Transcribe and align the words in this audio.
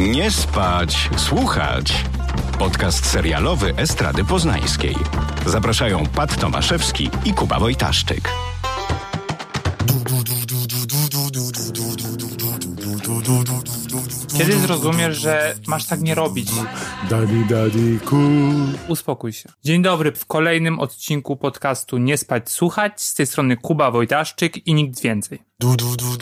Nie 0.00 0.30
spać, 0.30 1.10
słuchać. 1.16 2.04
Podcast 2.58 3.06
serialowy 3.06 3.74
Estrady 3.76 4.24
Poznańskiej. 4.24 4.96
Zapraszają 5.46 6.06
Pat 6.06 6.40
Tomaszewski 6.40 7.10
i 7.24 7.34
Kuba 7.34 7.58
Wojtaszczyk. 7.58 8.28
Kiedy 14.38 14.58
zrozumiesz, 14.58 15.18
że 15.18 15.54
masz 15.66 15.86
tak 15.86 16.00
nie 16.00 16.14
robić? 16.14 16.50
Daddy, 17.10 17.44
daddy, 17.48 18.00
cool. 18.04 18.66
Uspokój 18.88 19.32
się. 19.32 19.48
Dzień 19.64 19.82
dobry, 19.82 20.12
w 20.12 20.26
kolejnym 20.26 20.80
odcinku 20.80 21.36
podcastu 21.36 21.98
Nie 21.98 22.16
spać, 22.16 22.50
słuchać. 22.50 23.02
Z 23.02 23.14
tej 23.14 23.26
strony 23.26 23.56
Kuba 23.56 23.90
Wojtaszczyk 23.90 24.66
i 24.66 24.74
nikt 24.74 25.00
więcej. 25.00 25.38
Du, 25.60 25.76
du, 25.76 25.96
du, 25.96 26.16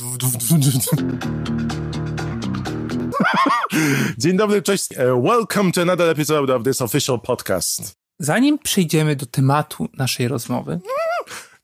Dzień 4.19 4.37
dobry, 4.37 4.63
cześć. 4.63 4.89
Uh, 4.91 5.25
Welcome 5.25 5.73
to 5.73 5.83
another 5.83 6.11
episode 6.11 6.57
of 6.57 6.63
this 6.63 6.83
official 6.83 7.21
podcast. 7.21 7.95
Zanim 8.19 8.59
przejdziemy 8.59 9.17
do 9.17 9.27
tematu 9.27 9.89
naszej 9.99 10.29
rozmowy, 10.29 10.81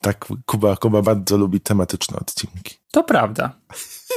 Tak, 0.00 0.26
Kuba, 0.46 0.76
Kuba 0.76 1.02
bardzo 1.02 1.36
lubi 1.36 1.60
tematyczne 1.60 2.18
odcinki. 2.20 2.76
to 2.92 3.04
prawda. 3.04 3.52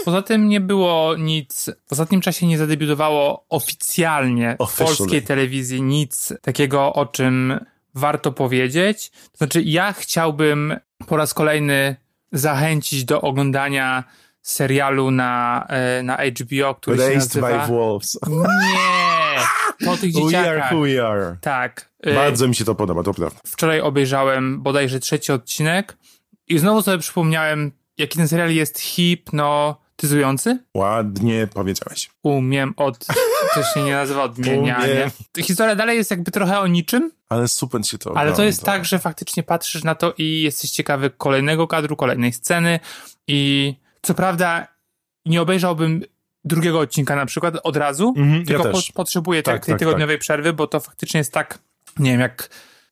Poza 0.06 0.22
tym 0.22 0.50
nie 0.50 0.62
było 0.62 1.16
nic, 1.16 1.70
w 1.88 1.92
ostatnim 1.92 2.22
czasie 2.22 2.48
nie 2.48 2.58
zadebiutowało 2.58 3.46
oficjalnie 3.50 4.58
w 4.70 4.78
polskiej 4.78 5.22
telewizji 5.24 5.82
nic 5.82 6.34
takiego, 6.42 6.94
o 6.94 7.06
czym 7.06 7.60
warto 7.96 8.32
powiedzieć. 8.32 9.10
To 9.32 9.38
znaczy, 9.38 9.62
ja 9.62 9.94
chciałbym 9.94 10.76
po 11.08 11.18
raz 11.18 11.34
kolejny 11.34 11.96
zachęcić 12.32 13.06
do 13.06 13.22
oglądania 13.22 14.04
serialu 14.48 15.12
na, 15.12 15.66
e, 15.70 16.04
na 16.04 16.18
HBO, 16.18 16.76
który 16.76 16.98
się 16.98 17.04
Raised 17.04 17.36
nazywa... 17.36 17.68
by 17.68 17.74
Wolves. 17.74 18.20
Nie! 18.28 19.38
To 19.86 19.92
o 19.92 19.98
tych 19.98 20.14
We 20.14 20.20
are 20.22 20.30
dzieciakach. 20.30 20.72
who 20.72 20.82
we 20.82 21.08
are. 21.08 21.38
Tak. 21.42 21.90
E, 22.04 22.16
Bardzo 22.16 22.48
mi 22.48 22.56
się 22.56 22.66
to 22.66 22.76
podoba, 22.76 23.04
to 23.04 23.14
prawda. 23.14 23.40
Wczoraj 23.48 23.82
obejrzałem 23.82 24.62
bodajże 24.62 25.00
trzeci 25.00 25.32
odcinek 25.32 25.98
i 26.48 26.60
znowu 26.60 26.82
sobie 26.82 26.98
przypomniałem, 26.98 27.72
jaki 27.98 28.18
ten 28.18 28.28
serial 28.28 28.52
jest 28.52 28.80
hipnotyzujący. 28.80 30.60
Ładnie 30.74 31.48
powiedziałeś. 31.54 32.10
Umiem 32.24 32.74
od... 32.78 33.06
To 33.54 33.64
się 33.64 33.84
nie 33.84 33.94
nazywa 33.94 34.24
odmienianie. 34.24 35.12
Historia 35.42 35.76
dalej 35.76 35.98
jest 35.98 36.12
jakby 36.12 36.32
trochę 36.32 36.60
o 36.60 36.68
niczym, 36.68 37.12
Ale 37.30 37.48
super 37.48 37.86
się 37.88 37.98
to 37.98 38.18
ale 38.18 38.34
to 38.34 38.44
jest 38.44 38.60
ogląda. 38.64 38.78
tak, 38.80 38.86
że 38.86 39.00
faktycznie 39.00 39.44
patrzysz 39.44 39.84
na 39.84 39.96
to 39.96 40.14
i 40.18 40.42
jesteś 40.42 40.72
ciekawy 40.72 41.10
kolejnego 41.10 41.68
kadru, 41.68 41.96
kolejnej 41.96 42.34
sceny 42.34 42.80
i 43.28 43.76
co 44.02 44.14
prawda 44.14 44.68
nie 45.26 45.42
obejrzałbym 45.42 46.04
drugiego 46.46 46.80
odcinka 46.80 47.16
na 47.16 47.26
przykład 47.26 47.56
od 47.64 47.78
razu, 47.78 48.14
Mhm, 48.18 48.40
ja 48.40 48.46
tylko 48.46 48.64
po, 48.64 48.72
też. 48.72 48.92
potrzebuję 48.92 49.44
Tak, 49.44 49.56
tak, 49.56 49.66
tej 49.66 49.74
tak, 49.74 49.80
tygodniowej 49.80 50.18
przerwy, 50.18 50.54
bo 50.54 50.68
to 50.68 50.80
faktycznie 50.80 51.18
jest 51.18 51.34
tak, 51.34 51.60
nie 52.00 52.12
wiem, 52.12 52.20
jak 52.20 52.50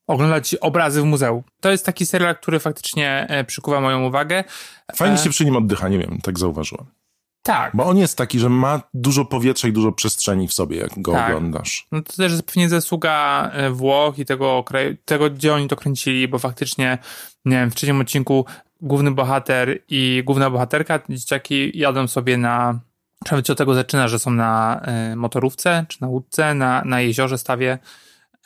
oglądać 0.08 0.56
obrazy 0.56 1.02
w 1.02 1.06
muzeum. 1.06 1.44
To 1.62 1.72
jest 1.72 1.86
taki 1.86 2.06
serial, 2.06 2.36
który 2.36 2.60
faktycznie 2.60 3.26
e, 3.30 3.44
przykuwa 3.44 3.82
moją 3.82 4.06
uwagę. 4.08 4.44
Fajnie 4.96 5.16
E, 5.16 5.18
się 5.18 5.30
przy 5.30 5.46
nim 5.46 5.56
oddycha, 5.56 5.88
nie 5.90 6.00
wiem, 6.00 6.20
tak 6.24 6.40
zauważyłem. 6.40 6.86
Tak. 7.44 7.76
Bo 7.76 7.86
on 7.86 7.98
jest 7.98 8.18
taki, 8.18 8.40
że 8.40 8.50
ma 8.50 8.82
dużo 8.94 9.26
powietrza 9.26 9.68
i 9.68 9.72
dużo 9.72 9.92
przestrzeni 9.92 10.48
w 10.48 10.54
sobie, 10.54 10.78
jak 10.78 10.90
go 11.02 11.12
Tak. 11.12 11.30
oglądasz. 11.30 11.88
No 11.92 12.02
to 12.02 12.14
też 12.14 12.32
jest 12.32 12.44
pewnie 12.44 12.70
zasługa 12.70 13.50
e, 13.54 13.70
Włoch 13.70 14.20
i 14.20 14.26
tego, 14.26 14.64
tego, 15.06 15.30
gdzie 15.30 15.54
oni 15.54 15.68
to 15.68 15.76
kręcili, 15.76 16.28
bo 16.28 16.40
faktycznie, 16.40 16.98
nie 17.46 17.56
wiem, 17.58 17.72
w 17.72 17.76
trzecim 17.76 18.02
odcinku 18.02 18.46
główny 18.86 19.12
bohater 19.12 19.80
i 19.90 20.24
główna 20.26 20.50
bohaterka, 20.50 21.00
dzieciaki 21.10 21.78
jadą 21.78 22.08
sobie 22.08 22.38
na, 22.38 22.80
nawet 23.32 23.50
od 23.50 23.58
tego 23.58 23.74
zaczyna, 23.74 24.08
że 24.08 24.20
są 24.20 24.32
na 24.32 24.82
e, 24.84 25.16
motorówce, 25.16 25.86
czy 25.90 25.98
na 26.02 26.08
łódce, 26.08 26.54
na, 26.54 26.82
na 26.86 27.02
jeziorze 27.02 27.38
stawie. 27.38 27.80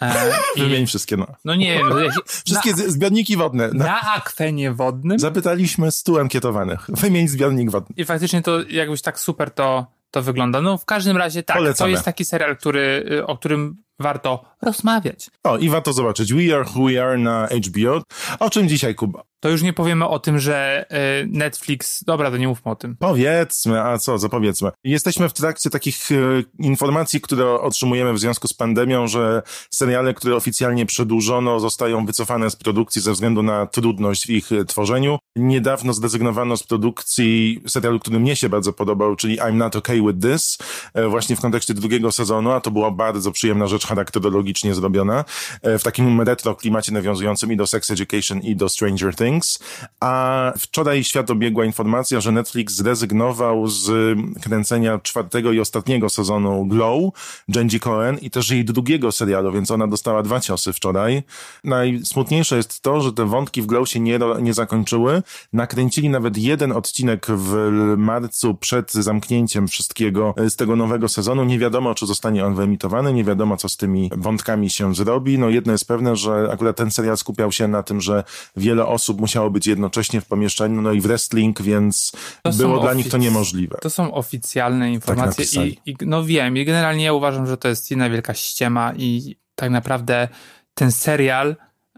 E, 0.01 0.31
Wymień 0.57 0.83
i, 0.83 0.87
wszystkie, 0.87 1.17
no. 1.17 1.27
no 1.45 1.55
nie 1.55 1.73
wiem, 1.73 1.89
Wszystkie 2.45 2.71
na, 2.71 2.77
zbiorniki 2.77 3.37
wodne. 3.37 3.69
No. 3.73 3.85
na 3.85 4.01
akwenie 4.01 4.71
wodnym 4.73 5.19
Zapytaliśmy 5.19 5.91
stu 5.91 6.19
ankietowanych. 6.19 6.85
Wymień 6.89 7.27
zbiornik 7.27 7.71
wodny. 7.71 7.95
i 7.97 8.05
faktycznie 8.05 8.41
to 8.41 8.61
jakbyś 8.69 9.01
tak 9.01 9.19
super 9.19 9.51
to, 9.51 9.85
to 10.11 10.21
wygląda. 10.21 10.61
No 10.61 10.77
w 10.77 10.85
każdym 10.85 11.17
razie 11.17 11.43
tak, 11.43 11.55
to 11.57 11.61
Polecamy. 11.61 11.91
jest 11.91 12.05
taki 12.05 12.25
serial, 12.25 12.57
który, 12.57 13.05
y, 13.11 13.25
o 13.25 13.37
którym 13.37 13.77
warto 13.99 14.45
rozmawiać. 14.61 15.29
O, 15.43 15.57
i 15.57 15.69
warto 15.69 15.93
zobaczyć. 15.93 16.33
We 16.33 16.55
Are 16.55 16.65
Who 16.75 16.85
We 16.85 17.03
Are 17.03 17.17
na 17.17 17.47
HBO. 17.47 18.01
O 18.39 18.49
czym 18.49 18.69
dzisiaj, 18.69 18.95
Kuba? 18.95 19.23
To 19.39 19.49
już 19.49 19.61
nie 19.61 19.73
powiemy 19.73 20.07
o 20.07 20.19
tym, 20.19 20.39
że 20.39 20.85
y, 21.23 21.27
Netflix. 21.31 22.03
Dobra, 22.03 22.31
to 22.31 22.37
nie 22.37 22.47
mówmy 22.47 22.71
o 22.71 22.75
tym. 22.75 22.95
Powiedzmy, 22.99 23.81
a 23.81 23.97
co, 23.97 24.17
zapowiedzmy. 24.17 24.71
Jesteśmy 24.83 25.29
w 25.29 25.33
trakcie 25.33 25.69
takich 25.69 26.11
e, 26.11 26.15
informacji, 26.59 27.21
które 27.21 27.51
otrzymujemy 27.61 28.13
w 28.13 28.19
związku 28.19 28.47
z 28.47 28.53
pandemią, 28.53 29.07
że 29.07 29.41
seriale, 29.73 30.13
które 30.13 30.35
oficjalnie 30.35 30.85
przedłużono, 30.85 31.59
zostają 31.59 32.05
wycofane 32.05 32.49
z 32.49 32.55
produkcji 32.55 33.01
ze 33.01 33.11
względu 33.11 33.43
na 33.43 33.65
trudność 33.65 34.25
w 34.25 34.29
ich 34.29 34.51
e, 34.51 34.65
tworzeniu. 34.65 35.17
Niedawno 35.35 35.93
zdezygnowano 35.93 36.57
z 36.57 36.63
produkcji 36.63 37.61
serialu, 37.67 37.99
który 37.99 38.19
mnie 38.19 38.35
się 38.35 38.49
bardzo 38.49 38.73
podobał, 38.73 39.15
czyli 39.15 39.39
I'm 39.39 39.53
Not 39.53 39.75
Okay 39.75 40.01
With 40.01 40.19
This, 40.21 40.57
e, 40.93 41.07
właśnie 41.07 41.35
w 41.35 41.41
kontekście 41.41 41.73
drugiego 41.73 42.11
sezonu, 42.11 42.51
a 42.51 42.61
to 42.61 42.71
była 42.71 42.91
bardzo 42.91 43.31
przyjemna 43.31 43.67
rzecz 43.67 43.85
charakterologicznie 43.89 44.75
zrobiona, 44.75 45.25
e, 45.61 45.79
w 45.79 45.83
takim 45.83 46.21
retro 46.21 46.55
klimacie 46.55 46.91
nawiązującym 46.91 47.51
i 47.51 47.57
do 47.57 47.67
Sex 47.67 47.91
Education 47.91 48.39
i 48.39 48.55
do 48.55 48.69
Stranger 48.69 49.15
Things. 49.15 49.59
A 49.99 50.53
wczoraj 50.57 51.03
świat 51.03 51.29
obiegła 51.29 51.65
informacja, 51.65 52.21
że 52.21 52.31
Netflix 52.31 52.73
zrezygnował 52.73 53.67
z 53.67 54.17
kręcenia 54.41 54.99
czwartego 54.99 55.51
i 55.51 55.59
ostatniego 55.59 56.09
sezonu 56.09 56.65
Glow, 56.65 57.13
Jenji 57.47 57.79
Cohen 57.79 58.17
i 58.21 58.29
też 58.29 58.49
jej 58.49 58.65
drugiego 58.65 59.11
serialu, 59.11 59.51
więc 59.51 59.71
ona 59.71 59.87
dostała 59.87 60.23
dwa 60.23 60.39
ciosy 60.39 60.73
wczoraj. 60.73 61.23
Najsmutniejsze 61.63 62.57
jest 62.57 62.81
to, 62.81 63.01
że 63.01 63.13
te 63.13 63.25
wątki 63.25 63.61
w 63.61 63.65
Glow 63.65 63.89
się 63.89 63.99
nie, 63.99 64.19
nie 64.41 64.53
zakończyły. 64.53 65.23
Nakręcili 65.53 66.09
nawet 66.09 66.37
jeden 66.37 66.71
odcinek 66.71 67.27
w 67.29 67.53
marcu 67.97 68.55
przed 68.55 68.93
zamknięciem 68.93 69.67
wszystkiego 69.67 70.35
z 70.49 70.55
tego 70.55 70.75
nowego 70.75 71.09
sezonu. 71.09 71.43
Nie 71.43 71.59
wiadomo, 71.59 71.95
czy 71.95 72.05
zostanie 72.05 72.45
on 72.45 72.55
wyemitowany, 72.55 73.13
nie 73.13 73.23
wiadomo, 73.23 73.57
co 73.57 73.69
z 73.69 73.77
tymi 73.79 74.11
wątkami 74.17 74.69
się 74.69 74.95
zrobi. 74.95 75.39
No 75.39 75.49
jedno 75.49 75.71
jest 75.71 75.87
pewne, 75.87 76.15
że 76.15 76.49
akurat 76.51 76.77
ten 76.77 76.91
serial 76.91 77.17
skupiał 77.17 77.51
się 77.51 77.67
na 77.67 77.83
tym, 77.83 78.01
że 78.01 78.23
wiele 78.55 78.85
osób 78.85 79.21
musiało 79.21 79.49
być 79.51 79.67
jednocześnie 79.67 80.21
w 80.21 80.25
pomieszczeniu, 80.25 80.81
no 80.81 80.91
i 80.91 81.01
w 81.01 81.03
wrestling, 81.03 81.61
więc 81.61 82.11
To 82.43 82.51
było 82.51 82.79
dla 82.79 82.93
nich 82.93 83.09
to 83.09 83.17
niemożliwe. 83.17 83.77
To 83.81 83.89
są 83.89 84.13
oficjalne 84.13 84.91
informacje 84.91 85.45
Tak 85.45 85.65
i, 85.65 85.79
i 85.85 85.95
no 86.05 86.23
wiem, 86.23 86.57
i 86.57 86.65
generalnie 86.65 87.03
ja 87.03 87.13
uważam, 87.13 87.47
że 87.47 87.57
to 87.57 87.67
jest 87.67 87.91
jedna 87.91 88.09
wielka 88.09 88.33
ściema 88.33 88.93
i 88.97 89.35
tak 89.55 89.71
naprawdę 89.71 90.27
ten 90.73 90.91
serial 90.91 91.55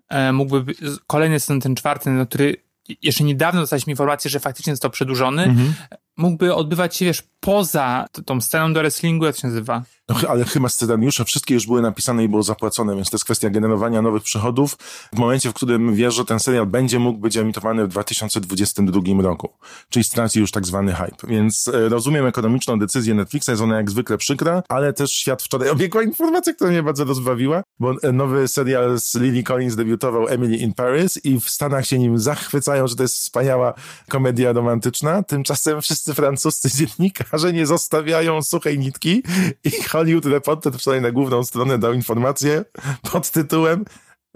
e, 0.10 0.32
mógłby 0.34 0.62
być, 0.62 0.78
kolejny 1.08 1.40
sezon, 1.40 1.62
ten 1.62 1.76
czwarty, 1.76 2.10
no, 2.10 2.26
który 2.26 2.56
jeszcze 3.02 3.24
niedawno 3.24 3.62
dostaliśmy 3.62 3.92
informację, 3.92 4.32
że 4.32 4.40
faktycznie 4.40 4.74
został 4.74 4.92
przedłużony, 4.92 5.44
Mhm. 5.44 5.74
mógłby 6.18 6.56
odbywać 6.56 6.96
się, 6.96 7.06
wiesz, 7.06 7.24
poza 7.40 8.06
tą 8.26 8.42
sceną 8.42 8.74
do 8.74 8.80
wrestlingu, 8.80 9.26
jak 9.26 9.38
się 9.38 9.48
nazywa? 9.48 9.84
No, 10.12 10.30
ale 10.30 10.46
chyba 10.46 10.70
scenariusze 10.70 11.26
wszystkie 11.26 11.54
już 11.54 11.68
były 11.68 11.82
napisane 11.82 12.24
i 12.24 12.30
było 12.30 12.44
zapłacone, 12.44 12.96
więc 12.96 13.10
to 13.10 13.16
jest 13.16 13.26
kwestia 13.26 13.50
generowania 13.50 14.02
nowych 14.02 14.24
przychodów 14.24 14.78
w 15.14 15.18
momencie, 15.18 15.50
w 15.50 15.54
którym 15.54 15.96
wiesz, 15.96 16.16
że 16.16 16.26
ten 16.26 16.40
serial 16.40 16.66
będzie 16.66 17.00
mógł 17.00 17.20
być 17.20 17.38
emitowany 17.38 17.86
w 17.86 17.88
2022 17.88 19.02
roku, 19.22 19.50
czyli 19.90 20.04
straci 20.04 20.40
już 20.40 20.52
tak 20.52 20.66
zwany 20.66 20.94
hype. 20.94 21.28
Więc 21.28 21.68
e, 21.68 21.90
rozumiem 21.90 22.26
ekonomiczną 22.26 22.80
decyzję 22.80 23.14
Netflixa, 23.14 23.48
jest 23.48 23.62
ona 23.62 23.78
jak 23.78 23.92
zwykle 23.92 24.18
przykra, 24.18 24.64
ale 24.70 24.94
też 24.94 25.12
świat 25.12 25.44
wczoraj 25.44 25.70
obiegła 25.70 26.04
informacja, 26.04 26.54
która 26.54 26.70
mnie 26.70 26.84
bardzo 26.84 27.06
rozbawiła, 27.06 27.64
bo 27.80 27.94
e, 28.04 28.12
nowy 28.12 28.48
serial 28.48 29.00
z 29.00 29.16
Lily 29.16 29.44
Collins 29.44 29.76
debiutował 29.76 30.28
Emily 30.28 30.58
in 30.58 30.74
Paris 30.74 31.26
i 31.26 31.40
w 31.40 31.50
Stanach 31.50 31.88
się 31.88 32.00
nim 32.00 32.20
zachwycają, 32.20 32.88
że 32.88 32.96
to 32.96 33.04
jest 33.04 33.16
wspaniała 33.16 33.74
komedia 34.10 34.54
romantyczna. 34.54 35.24
Tymczasem 35.24 35.82
wszyscy 35.82 36.14
francuscy 36.14 36.70
dziennikarze 36.78 37.54
nie 37.54 37.66
zostawiają 37.66 38.42
suchej 38.42 38.80
nitki 38.80 39.24
i 39.64 39.72
Hollywood 40.02 40.26
Reporter 40.26 40.74
wczoraj 40.74 41.02
na 41.02 41.12
główną 41.12 41.44
stronę 41.44 41.78
dał 41.78 41.94
informację 41.94 42.66
pod 43.12 43.32
tytułem 43.32 43.86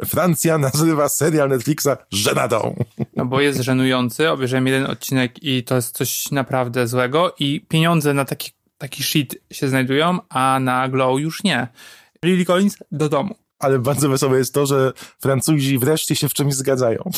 Francja 0.06 0.58
nazywa 0.58 1.10
serial 1.10 1.50
Netflixa 1.50 1.88
żenadą. 2.12 2.76
No 3.16 3.26
bo 3.26 3.42
jest 3.42 3.60
żenujący, 3.60 4.30
obejrzałem 4.30 4.68
jeden 4.68 4.86
odcinek 4.86 5.44
i 5.44 5.64
to 5.64 5.76
jest 5.76 5.98
coś 5.98 6.32
naprawdę 6.32 6.88
złego 6.88 7.36
i 7.40 7.62
pieniądze 7.62 8.14
na 8.14 8.26
taki, 8.26 8.52
taki 8.78 9.04
shit 9.04 9.36
się 9.52 9.70
znajdują, 9.70 10.20
a 10.30 10.60
na 10.60 10.90
Glow 10.90 11.20
już 11.20 11.44
nie. 11.44 11.68
Lily 12.24 12.46
Collins 12.46 12.78
do 12.92 13.10
domu. 13.10 13.36
Ale 13.60 13.80
bardzo 13.80 14.10
wesołe 14.10 14.38
jest 14.38 14.54
to, 14.54 14.66
że 14.66 14.94
Francuzi 15.22 15.80
wreszcie 15.80 16.16
się 16.16 16.30
w 16.30 16.34
czymś 16.34 16.54
zgadzają. 16.54 17.12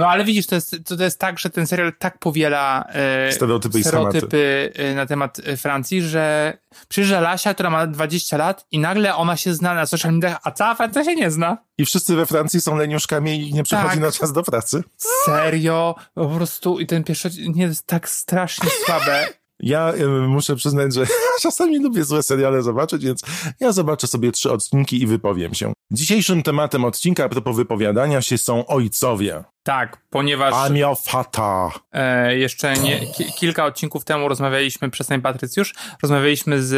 No 0.00 0.08
ale 0.08 0.24
widzisz, 0.24 0.46
to 0.46 0.54
jest, 0.54 0.76
to, 0.84 0.96
to 0.96 1.04
jest 1.04 1.18
tak, 1.18 1.38
że 1.38 1.50
ten 1.50 1.66
serial 1.66 1.92
tak 1.98 2.18
powiela 2.18 2.84
e, 2.88 3.32
Stereotypy 3.32 3.84
stereotypy 3.84 4.72
e, 4.74 4.94
na 4.94 5.06
temat 5.06 5.40
e, 5.44 5.56
Francji, 5.56 6.02
że 6.02 6.58
przyjeżdża 6.88 7.20
Lasia, 7.20 7.54
która 7.54 7.70
ma 7.70 7.86
20 7.86 8.36
lat 8.36 8.66
i 8.70 8.78
nagle 8.78 9.14
ona 9.14 9.36
się 9.36 9.54
zna 9.54 9.74
na 9.74 9.86
social 9.86 10.12
mediach, 10.12 10.38
a 10.42 10.50
cała 10.50 10.74
Francja 10.74 11.04
się 11.04 11.14
nie 11.14 11.30
zna. 11.30 11.56
I 11.78 11.84
wszyscy 11.84 12.16
we 12.16 12.26
Francji 12.26 12.60
są 12.60 12.76
leniuszkami 12.76 13.48
i 13.48 13.54
nie 13.54 13.62
przychodzi 13.62 13.88
Tak. 13.88 13.98
na 14.00 14.12
czas 14.12 14.32
do 14.32 14.42
pracy. 14.42 14.82
Serio, 15.24 15.94
po 16.14 16.28
prostu 16.28 16.80
i 16.80 16.86
ten 16.86 17.04
pierwszy 17.04 17.30
nie 17.48 17.62
jest 17.62 17.86
tak 17.86 18.08
strasznie 18.08 18.70
słabe. 18.86 19.26
Ja 19.62 19.94
y, 19.94 20.08
muszę 20.08 20.56
przyznać, 20.56 20.94
że 20.94 21.06
czasami 21.42 21.78
lubię 21.78 22.04
złe 22.04 22.22
seriale 22.22 22.62
zobaczyć, 22.62 23.04
więc 23.04 23.22
ja 23.60 23.72
zobaczę 23.72 24.06
sobie 24.06 24.32
trzy 24.32 24.52
odcinki 24.52 25.02
i 25.02 25.06
wypowiem 25.06 25.54
się. 25.54 25.72
Dzisiejszym 25.90 26.42
tematem 26.42 26.84
odcinka 26.84 27.24
a 27.24 27.28
propos 27.28 27.56
wypowiadania 27.56 28.22
się 28.22 28.38
są 28.38 28.66
ojcowie. 28.66 29.44
Tak, 29.62 29.96
ponieważ 30.10 30.54
Amio 30.54 30.94
Fata. 30.94 31.70
e, 31.92 32.36
jeszcze 32.38 32.74
nie, 32.74 33.00
ki, 33.00 33.24
kilka 33.32 33.64
odcinków 33.64 34.04
temu 34.04 34.28
rozmawialiśmy, 34.28 34.90
przestań 34.90 35.20
Patrycjusz, 35.20 35.74
rozmawialiśmy 36.02 36.62
z 36.62 36.74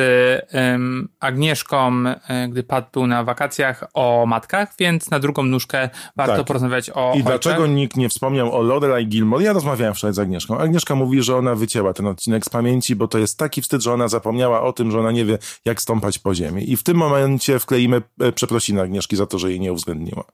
em, 0.50 1.08
Agnieszką, 1.20 1.92
e, 2.28 2.48
gdy 2.48 2.62
Pat 2.62 2.90
był 2.92 3.06
na 3.06 3.24
wakacjach, 3.24 3.84
o 3.94 4.24
matkach, 4.26 4.68
więc 4.78 5.10
na 5.10 5.18
drugą 5.18 5.42
nóżkę 5.42 5.90
warto 6.16 6.36
Tak. 6.36 6.46
porozmawiać 6.46 6.90
o 6.90 7.00
I 7.00 7.16
ojcach. 7.16 7.24
dlaczego 7.26 7.66
nikt 7.66 7.96
nie 7.96 8.08
wspomniał 8.08 8.54
o 8.56 8.62
Lorelai 8.62 9.06
Gilmore? 9.06 9.44
Ja 9.44 9.52
rozmawiałem 9.52 9.94
wczoraj 9.94 10.14
z 10.14 10.18
Agnieszką. 10.18 10.58
Agnieszka 10.58 10.94
mówi, 10.94 11.22
że 11.22 11.36
ona 11.36 11.54
wycięła 11.54 11.92
ten 11.92 12.06
odcinek 12.06 12.44
z 12.44 12.48
pamięci, 12.48 12.96
bo 12.96 13.08
to 13.08 13.18
jest 13.18 13.38
taki 13.38 13.62
wstyd, 13.62 13.82
że 13.82 13.92
ona 13.92 14.08
zapomniała 14.08 14.62
o 14.62 14.72
tym, 14.72 14.90
że 14.90 14.98
ona 15.00 15.10
nie 15.12 15.24
wie, 15.24 15.38
jak 15.64 15.80
stąpać 15.82 16.18
po 16.18 16.34
ziemi. 16.34 16.70
I 16.72 16.76
w 16.76 16.82
tym 16.82 16.96
momencie 16.96 17.58
wkleimy 17.58 18.02
e, 18.20 18.32
przeprosiny 18.32 18.80
Agnieszki 18.80 19.16
za 19.16 19.26
to, 19.26 19.38
że 19.38 19.50
jej 19.50 19.60
nie 19.60 19.72
uwzględniła. 19.72 20.24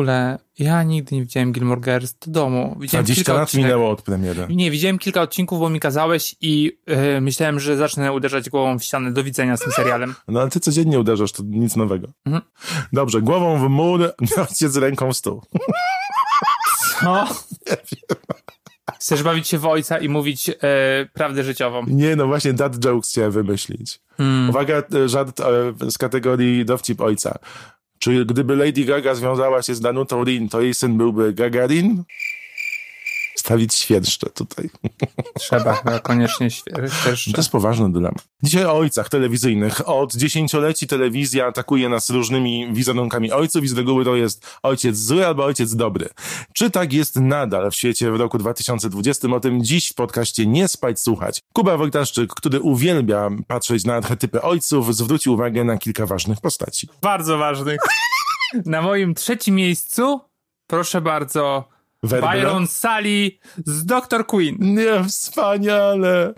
Ogóle 0.00 0.38
ja 0.58 0.82
nigdy 0.82 1.16
nie 1.16 1.22
widziałem 1.22 1.52
Gilmore 1.52 1.80
Girls 1.80 2.14
do 2.26 2.32
domu. 2.32 2.76
Widziałem 2.80 3.04
20 3.04 3.24
kilka 3.24 3.40
lat 3.40 3.48
odcinek- 3.48 3.56
minęło 3.62 3.90
od 3.90 4.02
premiery. 4.02 4.46
Nie, 4.50 4.70
widziałem 4.70 4.98
kilka 4.98 5.22
odcinków, 5.22 5.60
bo 5.60 5.70
mi 5.70 5.80
kazałeś 5.80 6.36
i 6.40 6.78
e, 6.86 7.20
myślałem, 7.20 7.60
że 7.60 7.76
zacznę 7.76 8.12
uderzać 8.12 8.50
głową 8.50 8.78
w 8.78 8.84
ścianę. 8.84 9.12
Do 9.12 9.24
widzenia 9.24 9.56
z 9.56 9.60
tym 9.60 9.72
serialem. 9.72 10.14
No 10.28 10.40
ale 10.40 10.50
ty 10.50 10.60
codziennie 10.60 11.00
uderzasz, 11.00 11.32
to 11.32 11.42
nic 11.46 11.76
nowego. 11.76 12.08
Mhm. 12.26 12.42
Dobrze, 12.92 13.22
głową 13.22 13.58
w 13.58 13.68
mur, 13.68 14.12
ojciec 14.48 14.76
ręką 14.76 15.12
w 15.12 15.16
stół. 15.16 15.42
Co? 17.00 17.26
Chcesz 18.94 19.22
bawić 19.22 19.48
się 19.48 19.58
w 19.58 19.66
ojca 19.66 19.98
i 19.98 20.08
mówić 20.08 20.48
e, 20.48 20.54
prawdę 21.12 21.44
życiową. 21.44 21.84
Nie, 21.86 22.16
no 22.16 22.26
właśnie 22.26 22.52
dad 22.52 22.78
jokes 22.84 23.10
chciałem 23.10 23.30
wymyślić. 23.30 24.00
Hmm. 24.16 24.50
Uwaga, 24.50 24.82
e, 24.94 25.08
żart 25.08 25.40
z 25.90 25.98
kategorii 25.98 26.64
dowcip 26.64 27.00
ojca. 27.00 27.38
Czy 28.00 28.24
gdyby 28.24 28.56
Lady 28.56 28.84
Gaga 28.84 29.14
związała 29.14 29.62
się 29.62 29.74
z 29.74 29.80
Danutą 29.80 30.24
Rin, 30.24 30.48
to 30.48 30.60
jej 30.60 30.74
syn 30.74 30.96
byłby 30.96 31.32
Gagarin? 31.32 32.04
Stawić 33.50 33.74
świerszcze 33.74 34.30
tutaj. 34.30 34.70
Trzeba 35.38 35.74
chyba 35.74 35.98
koniecznie 35.98 36.50
świe- 36.50 36.88
świerszcze. 37.00 37.32
To 37.32 37.36
jest 37.40 37.50
poważny 37.50 37.92
dylemat. 37.92 38.24
Dzisiaj 38.42 38.64
o 38.64 38.72
ojcach 38.72 39.08
telewizyjnych. 39.08 39.88
Od 39.88 40.14
dziesięcioleci 40.14 40.86
telewizja 40.86 41.46
atakuje 41.46 41.88
nas 41.88 42.10
różnymi 42.10 42.72
wizerunkami 42.72 43.32
ojców 43.32 43.64
i 43.64 43.68
z 43.68 43.72
reguły 43.72 44.04
to 44.04 44.16
jest 44.16 44.58
ojciec 44.62 44.96
zły 44.96 45.26
albo 45.26 45.44
ojciec 45.44 45.76
dobry. 45.76 46.08
Czy 46.54 46.70
tak 46.70 46.92
jest 46.92 47.16
nadal 47.16 47.70
w 47.70 47.74
świecie 47.74 48.10
w 48.10 48.16
roku 48.16 48.38
2020? 48.38 49.28
O 49.28 49.40
tym 49.40 49.64
dziś 49.64 49.88
w 49.88 49.94
podcaście 49.94 50.46
Nie 50.46 50.68
spać, 50.68 51.00
słuchać. 51.00 51.40
Kuba 51.52 51.76
Wojtaszczyk, 51.76 52.34
który 52.34 52.60
uwielbia 52.60 53.30
patrzeć 53.46 53.84
na 53.84 53.94
archetypy 53.94 54.42
ojców, 54.42 54.96
zwrócił 54.96 55.32
uwagę 55.32 55.64
na 55.64 55.78
kilka 55.78 56.06
ważnych 56.06 56.40
postaci. 56.40 56.88
Bardzo 57.02 57.38
ważnych. 57.38 57.78
Na 58.66 58.82
moim 58.82 59.14
trzecim 59.14 59.54
miejscu, 59.54 60.20
proszę 60.66 61.00
bardzo, 61.00 61.68
Werbla? 62.02 62.32
Byron 62.32 62.66
Sally 62.66 63.38
z 63.66 63.84
Dr. 63.84 64.26
Queen. 64.26 64.56
Nie, 64.60 65.04
wspaniale! 65.04 66.34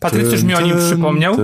Patrycjusz 0.00 0.42
mi 0.42 0.54
o 0.54 0.60
nim 0.60 0.78
przypomniał. 0.78 1.36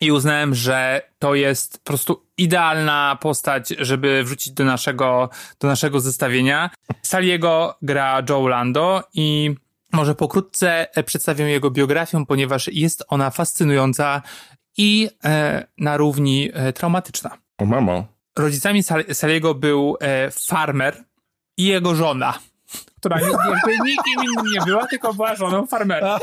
i 0.00 0.12
uznałem, 0.12 0.54
że 0.54 1.02
to 1.18 1.34
jest 1.34 1.78
po 1.78 1.84
prostu 1.84 2.22
idealna 2.38 3.18
postać, 3.20 3.68
żeby 3.78 4.24
wrzucić 4.24 4.52
do 4.52 4.64
naszego, 4.64 5.28
do 5.60 5.68
naszego 5.68 6.00
zestawienia. 6.00 6.70
Saliego 7.02 7.78
gra 7.82 8.22
Joe 8.28 8.48
Lando 8.48 9.02
i 9.14 9.54
może 9.96 10.14
pokrótce 10.14 10.86
przedstawię 11.06 11.44
jego 11.44 11.70
biografię, 11.70 12.24
ponieważ 12.28 12.68
jest 12.72 13.04
ona 13.08 13.30
fascynująca 13.30 14.22
i 14.76 15.10
e, 15.24 15.66
na 15.78 15.96
równi 15.96 16.50
e, 16.54 16.72
traumatyczna. 16.72 17.30
O 17.58 17.64
mamo. 17.66 18.06
Rodzicami 18.38 18.82
Sal- 18.82 19.14
Saliego 19.14 19.54
był 19.54 19.96
e, 20.00 20.30
farmer 20.30 21.04
i 21.56 21.64
jego 21.64 21.94
żona, 21.94 22.38
która 23.00 23.20
jakby 23.20 23.72
nikim 23.84 24.24
innym 24.24 24.52
nie 24.52 24.60
była, 24.66 24.86
tylko 24.86 25.14
była 25.14 25.34
żoną 25.34 25.66
farmera. 25.66 26.18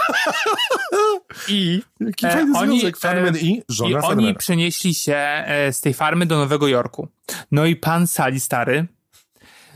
I 1.48 1.81
Jaki 2.00 2.25
E, 2.25 2.30
fajny 2.31 2.58
oni, 2.60 2.80
związek, 2.80 2.98
farmer 2.98 3.36
e, 3.36 3.40
i 3.40 3.64
żona 3.70 3.90
I 3.90 3.94
oni 3.94 4.02
farmera. 4.08 4.40
przenieśli 4.40 4.94
się 4.94 5.16
e, 5.16 5.74
z 5.74 5.81
tej 5.81 5.94
farmy 5.94 6.25
do 6.25 6.38
Nowego 6.38 6.68
Jorku. 6.68 7.08
No 7.52 7.66
i 7.66 7.75
pan 7.75 8.08
Sali 8.08 8.40
stary, 8.40 8.86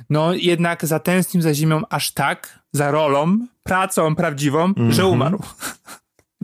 no 0.10 0.34
jednak 0.34 0.86
zatęsknił 0.86 1.44
za 1.44 1.54
ziemią 1.54 1.82
aż 1.90 2.12
tak, 2.12 2.60
za 2.78 2.92
rolą, 2.92 3.38
pracą 3.64 4.16
prawdziwą, 4.16 4.64
Mhm. 4.66 4.92
że 4.92 5.06
umarł. 5.06 5.40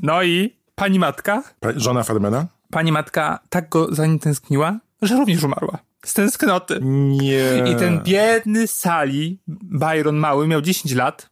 No 0.02 0.24
i 0.24 0.56
pani 0.76 1.00
matka, 1.00 1.44
Pa- 1.60 1.70
Żona 1.76 2.04
farmera? 2.04 2.46
pani 2.72 2.92
matka 2.92 3.40
tak 3.50 3.70
go 3.70 3.96
za 3.96 4.06
nim 4.06 4.20
tęskniła, 4.20 4.80
że 5.02 5.16
również 5.16 5.44
umarła. 5.44 5.78
Z 6.06 6.14
tęsknoty. 6.14 6.80
Nie. 6.82 7.64
I 7.72 7.76
ten 7.76 8.00
biedny 8.04 8.68
Sali, 8.68 9.40
Byron 9.48 10.16
mały, 10.16 10.48
miał 10.48 10.62
10 10.62 10.94
lat, 10.96 11.30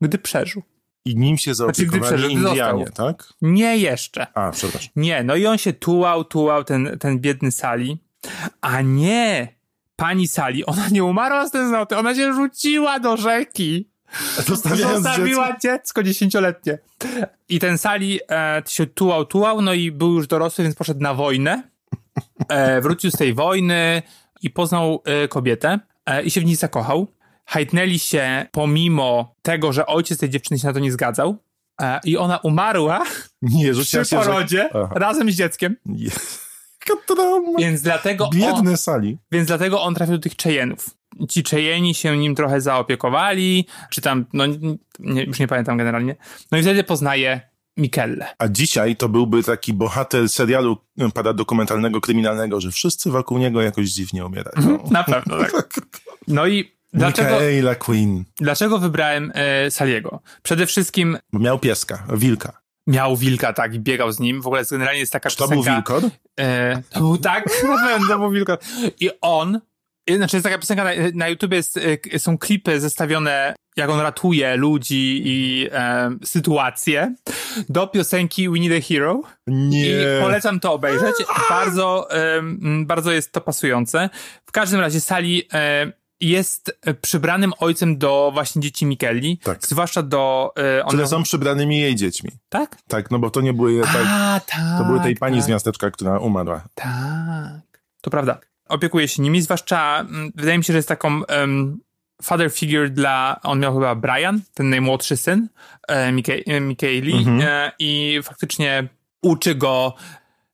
gdy 0.00 0.18
przeżył. 0.18 0.62
I 1.04 1.16
nim 1.16 1.38
się 1.38 1.54
Znaczy, 1.54 1.72
zaopiekowali 1.82 2.02
przeżył, 2.02 2.28
gdy 2.30 2.48
Indianie, 2.48 2.84
został. 2.86 3.06
tak? 3.06 3.32
Nie 3.42 3.76
jeszcze. 3.76 4.26
A, 4.34 4.50
przepraszam. 4.50 4.90
Nie, 4.96 5.22
no 5.22 5.36
i 5.36 5.46
on 5.46 5.58
się 5.58 5.72
tułał, 5.72 6.24
tułał, 6.24 6.64
ten, 6.64 6.96
ten 7.00 7.18
biedny 7.20 7.52
Sali. 7.52 7.98
A 8.60 8.80
nie, 8.80 9.48
pani 9.96 10.28
Sali, 10.28 10.66
ona 10.66 10.88
nie 10.88 11.04
umarła 11.04 11.46
z 11.46 11.50
tęsknoty, 11.50 11.96
ona 11.96 12.14
się 12.14 12.32
rzuciła 12.34 13.00
do 13.00 13.16
rzeki. 13.16 13.90
Zostawiając 14.48 15.02
Zostawiła 15.02 15.46
dziecko. 15.46 15.60
dziecko 15.62 16.02
dziesięcioletnie. 16.02 16.78
I 17.48 17.58
ten 17.58 17.78
Sali 17.78 18.20
e, 18.30 18.62
się 18.68 18.86
tułał, 18.86 19.24
tułał, 19.24 19.62
no 19.62 19.74
i 19.74 19.92
był 19.92 20.12
już 20.14 20.26
dorosły, 20.26 20.64
więc 20.64 20.76
poszedł 20.76 21.00
na 21.00 21.14
wojnę. 21.14 21.62
E, 22.48 22.80
wrócił 22.80 23.10
z 23.10 23.16
tej 23.16 23.34
wojny 23.34 24.02
i 24.42 24.50
poznał 24.50 25.02
e, 25.04 25.28
kobietę 25.28 25.78
e, 26.06 26.22
i 26.22 26.30
się 26.30 26.40
w 26.40 26.44
niej 26.44 26.56
zakochał. 26.56 27.06
Hajtnęli 27.46 27.98
się 27.98 28.46
pomimo 28.52 29.34
tego, 29.42 29.72
że 29.72 29.86
ojciec 29.86 30.18
tej 30.18 30.30
dziewczyny 30.30 30.58
się 30.58 30.66
na 30.66 30.72
to 30.72 30.78
nie 30.78 30.92
zgadzał. 30.92 31.36
E, 31.82 32.00
I 32.04 32.16
ona 32.16 32.38
umarła 32.38 33.04
Nie, 33.42 33.72
przy 33.72 33.84
się, 33.84 34.04
że... 34.04 34.16
porodzie 34.16 34.68
Aha. 34.74 34.88
razem 34.94 35.30
z 35.30 35.34
dzieckiem. 35.34 35.76
Nie. 35.86 36.10
Więc 37.58 37.82
dlatego, 37.82 38.24
on, 38.24 38.30
Biedny 38.30 38.76
Sali. 38.76 39.18
więc 39.32 39.46
dlatego 39.46 39.82
on 39.82 39.94
trafił 39.94 40.16
do 40.16 40.22
tych 40.22 40.32
Cheyenne'ów. 40.36 40.90
Ci 41.28 41.42
Cheyeni 41.44 41.94
się 41.94 42.18
nim 42.18 42.34
trochę 42.34 42.60
zaopiekowali, 42.60 43.66
czy 43.90 44.00
tam, 44.00 44.26
no 44.32 44.44
nie, 44.98 45.24
już 45.24 45.38
nie 45.38 45.48
pamiętam 45.48 45.78
generalnie. 45.78 46.16
No 46.52 46.58
i 46.58 46.62
wtedy 46.62 46.84
poznaje 46.84 47.40
Mikelle. 47.76 48.26
A 48.38 48.48
dzisiaj 48.48 48.96
to 48.96 49.08
byłby 49.08 49.42
taki 49.42 49.72
bohater 49.72 50.28
serialu 50.28 50.76
e, 50.98 51.10
paradokumentalnego, 51.10 52.00
kryminalnego, 52.00 52.60
że 52.60 52.70
wszyscy 52.70 53.10
wokół 53.10 53.38
niego 53.38 53.62
jakoś 53.62 53.88
dziwnie 53.90 54.26
umierają. 54.26 54.78
Na 54.90 55.04
pewno, 55.04 55.38
tak. 55.38 55.80
No 56.28 56.46
i 56.46 56.72
dlaczego, 56.92 57.30
Michaela 57.30 57.74
Queen. 57.74 58.24
dlaczego 58.36 58.78
wybrałem 58.78 59.32
e, 59.34 59.70
Saliego? 59.70 60.20
Przede 60.42 60.66
wszystkim 60.66 61.18
Bo 61.32 61.38
miał 61.38 61.58
pieska, 61.58 62.02
wilka. 62.14 62.60
miał 62.86 63.16
wilka, 63.16 63.52
tak, 63.52 63.74
i 63.74 63.80
biegał 63.80 64.12
z 64.12 64.20
nim. 64.20 64.42
W 64.42 64.46
ogóle 64.46 64.62
generalnie 64.70 65.00
jest 65.00 65.12
taka 65.12 65.30
Czy 65.30 65.36
to 65.36 65.48
był 65.48 65.58
piosenka... 65.58 65.94
wilkor? 66.00 66.10
E, 66.40 66.82
to 66.90 67.00
był 67.00 67.18
tak, 67.18 67.44
na 67.68 67.86
pewno 67.98 68.18
był 68.18 68.30
wilko. 68.30 68.58
I 69.00 69.10
on, 69.20 69.60
znaczy 70.16 70.36
jest 70.36 70.44
taka 70.44 70.58
piosenka, 70.58 70.84
na, 70.84 70.90
na 71.14 71.28
YouTube 71.28 71.52
jest, 71.52 71.76
e, 71.76 71.96
k- 71.98 72.18
są 72.18 72.38
klipy 72.38 72.80
zestawione, 72.80 73.54
jak 73.76 73.90
on 73.90 74.00
ratuje 74.00 74.56
ludzi 74.56 75.22
i 75.24 75.68
e, 75.72 76.10
sytuacje, 76.24 77.14
do 77.68 77.86
piosenki 77.86 78.48
We 78.50 78.58
Need 78.58 78.72
a 78.84 78.88
Hero. 78.88 79.22
Nie. 79.46 79.86
I 79.90 79.94
polecam 80.20 80.60
to 80.60 80.72
obejrzeć. 80.72 81.14
Bardzo, 81.50 82.10
em, 82.10 82.86
bardzo 82.86 83.12
jest 83.12 83.32
to 83.32 83.40
pasujące. 83.40 84.10
W 84.46 84.52
każdym 84.52 84.80
razie 84.80 85.00
Sali 85.00 85.42
e, 85.52 85.92
jest 86.20 86.78
przybranym 87.02 87.52
ojcem 87.58 87.98
do 87.98 88.30
właśnie 88.34 88.62
dzieci 88.62 88.86
Mikelli. 88.86 89.38
Tak. 89.38 89.58
Zwłaszcza 89.66 90.02
do... 90.02 90.52
E, 90.56 90.84
Które 90.86 91.02
one- 91.02 91.08
są 91.08 91.22
przybranymi 91.22 91.78
jej 91.80 91.94
dziećmi. 91.96 92.30
Tak? 92.48 92.76
Tak, 92.88 93.10
no 93.10 93.18
bo 93.18 93.30
to 93.30 93.40
nie 93.40 93.52
były... 93.52 93.82
Tak, 93.82 94.06
A, 94.08 94.40
tak. 94.46 94.60
to 94.78 94.84
były 94.84 95.00
tej 95.00 95.16
pani 95.16 95.36
tak. 95.36 95.44
z 95.44 95.48
miasteczka, 95.48 95.90
która 95.90 96.18
umarła. 96.18 96.64
Tak. 96.74 97.80
To 98.00 98.10
prawda. 98.10 98.38
Opiekuje 98.70 99.08
się 99.08 99.22
nimi, 99.22 99.42
zwłaszcza 99.42 100.00
mm, 100.00 100.32
wydaje 100.34 100.58
mi 100.58 100.64
się, 100.64 100.72
że 100.72 100.78
jest 100.78 100.88
taką 100.88 101.22
um, 101.40 101.80
father 102.22 102.50
figure 102.52 102.90
dla, 102.90 103.40
on 103.42 103.60
miał 103.60 103.74
chyba 103.74 103.94
Brian, 103.94 104.40
ten 104.54 104.70
najmłodszy 104.70 105.16
syn 105.16 105.48
e, 105.88 106.12
Mika- 106.12 106.42
e, 106.46 106.60
Mikaeli 106.60 107.12
Mhm. 107.12 107.40
e, 107.42 107.72
i 107.78 108.20
faktycznie 108.22 108.88
uczy 109.22 109.54
go 109.54 109.94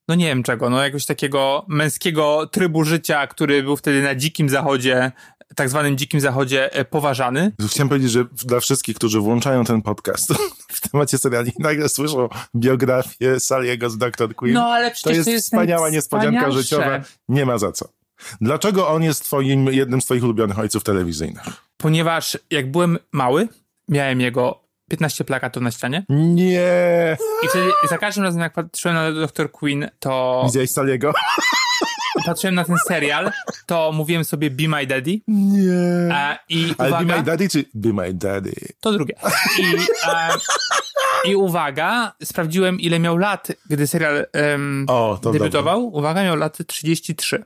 no 0.09 0.15
nie 0.15 0.27
wiem 0.27 0.43
czego, 0.43 0.71
no 0.71 0.83
jakiegoś 0.83 1.07
takiego 1.07 1.65
męskiego 1.69 2.47
trybu 2.47 2.85
życia, 2.85 3.27
który 3.27 3.63
był 3.63 3.77
wtedy 3.77 4.03
na 4.03 4.15
dzikim 4.15 4.49
zachodzie 4.49 5.13
tak 5.55 5.69
zwanym 5.69 5.97
dzikim 5.97 6.21
zachodzie 6.21 6.73
e, 6.73 6.85
poważany. 6.85 7.53
Chciałem 7.69 7.89
powiedzieć, 7.89 8.11
że 8.11 8.25
dla 8.45 8.61
wszystkich, 8.61 8.97
którzy 8.97 9.21
włączają 9.21 9.65
ten 9.65 9.83
podcast 9.83 10.33
w 10.73 10.91
temacie 10.91 11.19
seriali 11.19 11.53
nagle 11.59 11.89
słyszą 11.89 12.29
biografię 12.57 13.41
Saliego 13.41 13.91
z 13.91 13.99
Dr. 13.99 14.35
Queen. 14.35 14.55
No 14.55 14.65
ale 14.67 14.91
przecież 14.91 15.03
to 15.03 15.11
jest, 15.11 15.25
to 15.25 15.31
jest 15.31 15.45
wspaniała 15.47 15.91
niespodzianka 15.91 16.51
życiowa. 16.51 17.01
Nie 17.29 17.47
ma 17.47 17.59
za 17.59 17.73
co. 17.73 17.89
Dlaczego 18.41 18.89
on 18.89 19.03
jest 19.03 19.25
twoim, 19.25 19.67
jednym 19.67 20.01
z 20.01 20.05
twoich 20.05 20.25
ulubionych 20.25 20.59
ojców 20.59 20.85
telewizyjnych? 20.85 21.43
Ponieważ 21.77 22.39
jak 22.51 22.71
byłem 22.71 22.99
mały, 23.13 23.49
miałem 23.89 24.21
jego 24.21 24.61
15 24.91 25.25
plakatów 25.25 25.63
na 25.63 25.71
ścianie. 25.71 26.05
Nie. 26.09 27.17
I 27.43 27.49
wtedy 27.49 27.71
za 27.89 27.99
każdym 27.99 28.25
razem, 28.25 28.41
jak 28.41 28.53
patrzyłem 28.53 28.95
na 28.95 29.13
Dr. 29.13 29.51
Queen, 29.53 29.91
to. 29.99 30.43
Widziałeś 30.47 30.71
Saliego? 30.71 31.13
Patrzyłem 32.27 32.55
na 32.55 32.65
ten 32.65 32.77
serial, 32.89 33.33
to 33.67 33.93
mówiłem 33.93 34.25
sobie 34.25 34.51
Be 34.51 34.69
My 34.69 34.87
Daddy. 34.87 35.21
Nie. 35.29 36.15
A, 36.15 36.39
i 36.49 36.75
Ale 36.79 36.89
uwaga, 36.89 37.05
Be 37.05 37.17
My 37.17 37.23
Daddy 37.23 37.49
czy 37.49 37.65
Be 37.75 37.93
My 37.93 38.15
Daddy? 38.15 38.55
To 38.81 38.93
drugie. 38.93 39.15
I, 39.59 39.65
a, 40.05 40.37
I 41.25 41.37
uwaga, 41.37 42.13
sprawdziłem 42.25 42.81
ile 42.81 42.99
miał 42.99 43.17
lat, 43.17 43.49
gdy 43.71 43.87
serial 43.87 44.27
um, 44.53 44.87
O, 44.89 45.19
to 45.23 45.33
debiutował. 45.33 45.87
Uwaga, 45.87 46.25
miał 46.25 46.37
lat 46.37 46.59
33. 46.67 47.45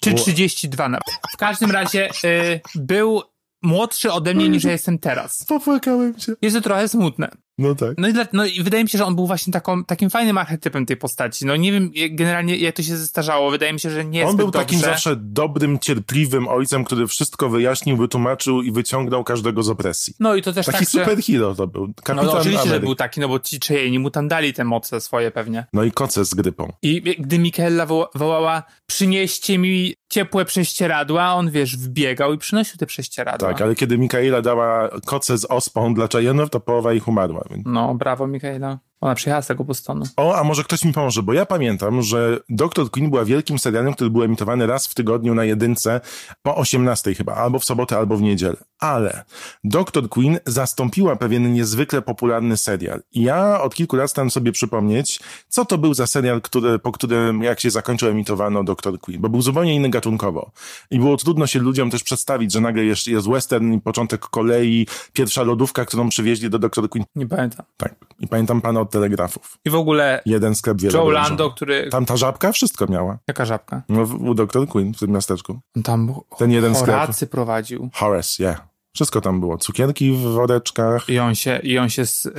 Czy 0.00 0.14
32 0.14 0.88
nawet. 0.88 1.04
W 1.32 1.36
każdym 1.36 1.70
razie 1.70 2.08
y, 2.24 2.60
był 2.74 3.22
młodszy 3.62 4.12
ode 4.12 4.34
mnie 4.34 4.48
niż 4.48 4.64
ja 4.64 4.72
jestem 4.72 4.98
teraz. 4.98 5.44
Popłakałem 5.44 6.18
się. 6.18 6.32
Jest 6.42 6.56
to 6.56 6.62
trochę 6.62 6.88
smutne. 6.88 7.30
No 7.60 7.74
tak. 7.74 7.90
No 7.98 8.08
i, 8.08 8.12
dla, 8.12 8.26
no 8.32 8.44
i 8.44 8.62
wydaje 8.62 8.84
mi 8.84 8.90
się, 8.90 8.98
że 8.98 9.04
on 9.04 9.14
był 9.14 9.26
właśnie 9.26 9.52
taką, 9.52 9.84
takim 9.84 10.10
fajnym 10.10 10.38
archetypem 10.38 10.86
tej 10.86 10.96
postaci. 10.96 11.46
No 11.46 11.56
nie 11.56 11.72
wiem 11.72 11.90
generalnie 12.10 12.56
jak 12.56 12.76
to 12.76 12.82
się 12.82 12.96
zestarzało. 12.96 13.50
Wydaje 13.50 13.72
mi 13.72 13.80
się, 13.80 13.90
że 13.90 14.04
nie 14.04 14.26
On 14.26 14.36
był 14.36 14.50
takim 14.50 14.78
dobrze. 14.78 14.90
zawsze 14.90 15.16
dobrym, 15.16 15.78
cierpliwym 15.78 16.48
ojcem, 16.48 16.84
który 16.84 17.06
wszystko 17.06 17.48
wyjaśnił, 17.48 17.96
wytłumaczył 17.96 18.62
i 18.62 18.72
wyciągnął 18.72 19.24
każdego 19.24 19.62
z 19.62 19.68
opresji. 19.68 20.14
No 20.20 20.34
i 20.34 20.42
to 20.42 20.52
też 20.52 20.66
Taki 20.66 20.78
tak, 20.78 20.88
że... 20.88 20.90
superhero 20.90 21.54
to 21.54 21.66
był. 21.66 21.86
No, 21.86 21.92
Kapitan 22.04 22.26
no 22.26 22.32
oczywiście, 22.32 22.62
że 22.62 22.70
Ameryk. 22.70 22.84
był 22.84 22.94
taki, 22.94 23.20
no 23.20 23.28
bo 23.28 23.38
ci 23.38 23.60
czyjeni 23.60 23.98
mu 23.98 24.10
tam 24.10 24.28
dali 24.28 24.54
te 24.54 24.64
moce 24.64 25.00
swoje 25.00 25.30
pewnie. 25.30 25.66
No 25.72 25.84
i 25.84 25.92
koce 25.92 26.24
z 26.24 26.34
grypą. 26.34 26.72
I 26.82 27.02
gdy 27.18 27.38
Michaela 27.38 27.86
woła, 27.86 28.08
wołała, 28.14 28.62
przynieście 28.86 29.58
mi 29.58 29.94
ciepłe 30.08 30.44
prześcieradła, 30.44 31.34
on 31.34 31.50
wiesz, 31.50 31.76
wbiegał 31.76 32.34
i 32.34 32.38
przynosił 32.38 32.76
te 32.78 32.86
prześcieradła. 32.86 33.48
Tak, 33.48 33.62
ale 33.62 33.74
kiedy 33.74 33.98
Mikaela 33.98 34.42
dała 34.42 34.88
koce 35.06 35.38
z 35.38 35.44
ospą 35.44 35.94
dla 35.94 36.06
Cheyenne'ów, 36.06 36.48
to 36.48 36.60
połowa 36.60 36.92
ich 36.92 37.08
umarła. 37.08 37.44
No, 37.64 37.94
brawo 37.94 38.26
Michaela. 38.26 38.82
Ona 39.00 39.14
przyjechała 39.14 39.42
z 39.42 39.46
tego 39.46 39.64
Bostonu. 39.64 40.04
O, 40.16 40.36
a 40.36 40.44
może 40.44 40.64
ktoś 40.64 40.84
mi 40.84 40.92
pomoże, 40.92 41.22
bo 41.22 41.32
ja 41.32 41.46
pamiętam, 41.46 42.02
że 42.02 42.38
Dr. 42.48 42.90
Queen 42.90 43.10
była 43.10 43.24
wielkim 43.24 43.58
serialem, 43.58 43.94
który 43.94 44.10
był 44.10 44.22
emitowany 44.22 44.66
raz 44.66 44.86
w 44.86 44.94
tygodniu 44.94 45.34
na 45.34 45.44
jedynce 45.44 46.00
po 46.42 46.56
18 46.56 47.14
chyba, 47.14 47.34
albo 47.34 47.58
w 47.58 47.64
sobotę, 47.64 47.96
albo 47.96 48.16
w 48.16 48.22
niedzielę. 48.22 48.56
Ale 48.78 49.24
Dr. 49.64 50.08
Queen 50.08 50.38
zastąpiła 50.46 51.16
pewien 51.16 51.52
niezwykle 51.52 52.02
popularny 52.02 52.56
serial. 52.56 53.02
I 53.12 53.22
ja 53.22 53.62
od 53.62 53.74
kilku 53.74 53.96
lat 53.96 54.10
staram 54.10 54.30
sobie 54.30 54.52
przypomnieć, 54.52 55.20
co 55.48 55.64
to 55.64 55.78
był 55.78 55.94
za 55.94 56.06
serial, 56.06 56.40
który, 56.40 56.78
po 56.78 56.92
którym 56.92 57.42
jak 57.42 57.60
się 57.60 57.70
zakończył 57.70 58.08
emitowano 58.08 58.64
Dr. 58.64 59.00
Queen, 59.00 59.20
bo 59.20 59.28
był 59.28 59.42
zupełnie 59.42 59.74
inny 59.74 59.88
gatunkowo. 59.88 60.50
I 60.90 60.98
było 60.98 61.16
trudno 61.16 61.46
się 61.46 61.58
ludziom 61.58 61.90
też 61.90 62.02
przedstawić, 62.02 62.52
że 62.52 62.60
nagle 62.60 62.84
jest, 62.84 63.06
jest 63.06 63.28
western 63.28 63.72
i 63.72 63.80
początek 63.80 64.20
kolei, 64.20 64.86
pierwsza 65.12 65.42
lodówka, 65.42 65.84
którą 65.84 66.08
przywieźli 66.08 66.50
do 66.50 66.58
Dr. 66.58 66.88
Queen. 66.88 67.04
Nie 67.16 67.26
pamiętam. 67.26 67.66
Tak. 67.76 67.94
I 68.20 68.28
pamiętam 68.28 68.60
pana 68.60 68.80
od 68.80 68.89
telegrafów. 68.90 69.58
I 69.64 69.70
w 69.70 69.74
ogóle 69.74 70.22
Jeden 70.26 70.54
sklep 70.54 70.82
Joe. 70.82 71.10
Lando, 71.10 71.50
który... 71.50 71.88
Tam 71.90 72.06
ta 72.06 72.16
żabka 72.16 72.52
wszystko 72.52 72.86
miała. 72.86 73.18
Jaka 73.28 73.44
żabka? 73.44 73.82
No, 73.88 74.02
u 74.02 74.34
Dr. 74.34 74.68
Queen 74.68 74.94
w 74.94 74.98
tym 74.98 75.10
miasteczku. 75.10 75.60
Tam 75.84 76.14
Ten 76.38 76.50
jeden 76.50 76.74
sklep. 76.74 76.96
Horacy 76.96 77.26
prowadził. 77.26 77.90
Horace, 77.94 78.42
yeah. 78.42 78.70
Wszystko 78.94 79.20
tam 79.20 79.40
było. 79.40 79.58
Cukierki 79.58 80.12
w 80.12 80.20
woreczkach. 80.20 81.08
I 81.08 81.18
on 81.18 81.34
się, 81.34 81.58
i 81.62 81.78
on 81.78 81.88
się 81.88 82.06
z, 82.06 82.26
y, 82.26 82.30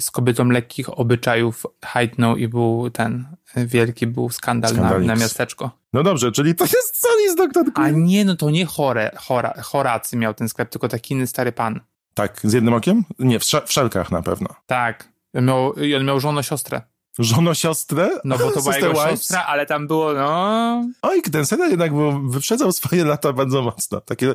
z 0.00 0.10
kobietą 0.10 0.44
lekkich 0.48 0.98
obyczajów 0.98 1.66
hajtnął 1.84 2.36
i 2.36 2.48
był 2.48 2.90
ten 2.90 3.26
y, 3.56 3.66
wielki 3.66 4.06
był 4.06 4.30
skandal 4.30 4.76
na, 4.76 4.98
na 4.98 5.14
miasteczko. 5.14 5.70
No 5.92 6.02
dobrze, 6.02 6.32
czyli 6.32 6.54
to 6.54 6.64
jest 6.64 7.06
z 7.32 7.36
Dr. 7.36 7.64
A 7.68 7.70
Queen. 7.70 8.04
nie, 8.04 8.24
no 8.24 8.36
to 8.36 8.50
nie 8.50 8.66
chore, 8.66 9.10
chora, 9.16 9.54
Horacy 9.62 10.16
miał 10.16 10.34
ten 10.34 10.48
sklep, 10.48 10.68
tylko 10.68 10.88
taki 10.88 11.14
inny 11.14 11.26
stary 11.26 11.52
pan. 11.52 11.80
Tak, 12.14 12.40
z 12.44 12.52
jednym 12.52 12.74
okiem? 12.74 13.04
Nie, 13.18 13.38
w, 13.38 13.44
w 13.44 13.72
szelkach 13.72 14.10
na 14.10 14.22
pewno. 14.22 14.48
Tak. 14.66 15.13
On 15.34 15.44
miał, 15.44 15.72
I 15.72 15.94
on 15.94 16.04
miał 16.04 16.20
żonę 16.20 16.42
siostrę. 16.44 16.82
Żono 17.18 17.54
siostrę? 17.54 18.10
No 18.24 18.38
bo 18.38 18.50
to 18.50 18.60
była 18.62 18.76
jego 18.76 18.88
Wives? 18.88 19.10
siostra, 19.10 19.44
ale 19.46 19.66
tam 19.66 19.86
było, 19.86 20.12
no... 20.12 20.84
Oj, 21.02 21.22
ten 21.22 21.46
serial 21.46 21.70
jednak 21.70 21.94
był, 21.94 22.28
wyprzedzał 22.30 22.72
swoje 22.72 23.04
lata 23.04 23.32
bardzo 23.32 23.62
mocno. 23.62 24.00
Takie 24.00 24.34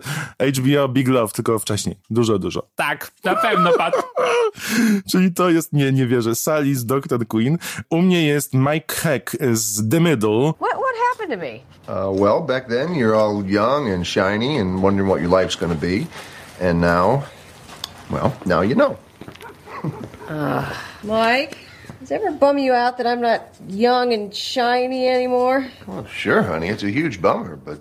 HBO 0.58 0.88
Big 0.89 1.08
Love, 1.08 1.34
tylko 1.34 1.60
wcześniej. 1.60 1.96
Dużo, 2.10 2.39
dużo. 2.39 2.68
Tak, 2.75 3.12
na 3.24 3.36
pewno, 3.36 3.72
Pat. 3.74 3.94
Czyli 5.12 5.34
to 5.34 5.50
jest, 5.50 5.74
nie, 5.74 5.91
nie 5.91 6.08
wierzę, 6.08 6.36
Sally 6.36 6.75
z 6.75 6.86
Dr. 6.86 7.27
Queen. 7.27 7.58
U 7.89 8.01
mnie 8.01 8.27
jest 8.27 8.53
Mike 8.53 8.96
Heck 8.96 9.38
z 9.53 9.89
The 9.89 10.00
Middle. 10.00 10.53
What 10.53 10.72
what 10.72 10.96
happened 11.12 11.32
to 11.32 11.38
me? 11.38 11.60
Uh, 11.88 12.22
well, 12.22 12.41
back 12.41 12.68
then 12.68 12.89
you're 12.96 13.15
all 13.15 13.44
young 13.46 13.94
and 13.94 14.08
shiny 14.08 14.62
and 14.62 14.82
wondering 14.84 15.10
what 15.10 15.22
your 15.22 15.41
life's 15.41 15.60
going 15.60 15.79
to 15.79 15.88
be. 15.88 16.08
And 16.70 16.82
now, 16.82 17.22
well, 18.12 18.32
now 18.46 18.62
you 18.63 18.75
know. 18.75 18.96
Mike, 21.03 21.58
does 22.00 22.12
it 22.12 22.15
ever 22.15 22.32
bum 22.32 22.58
you 22.58 22.74
out 22.74 22.98
that 22.98 23.08
I'm 23.08 23.22
not 23.22 23.41
young 23.70 24.13
and 24.13 24.36
shiny 24.36 25.08
anymore? 25.08 25.65
Well, 25.88 26.06
sure, 26.08 26.44
honey, 26.44 26.68
it's 26.68 26.84
a 26.84 26.89
huge 26.91 27.22
bummer, 27.22 27.56
but 27.56 27.79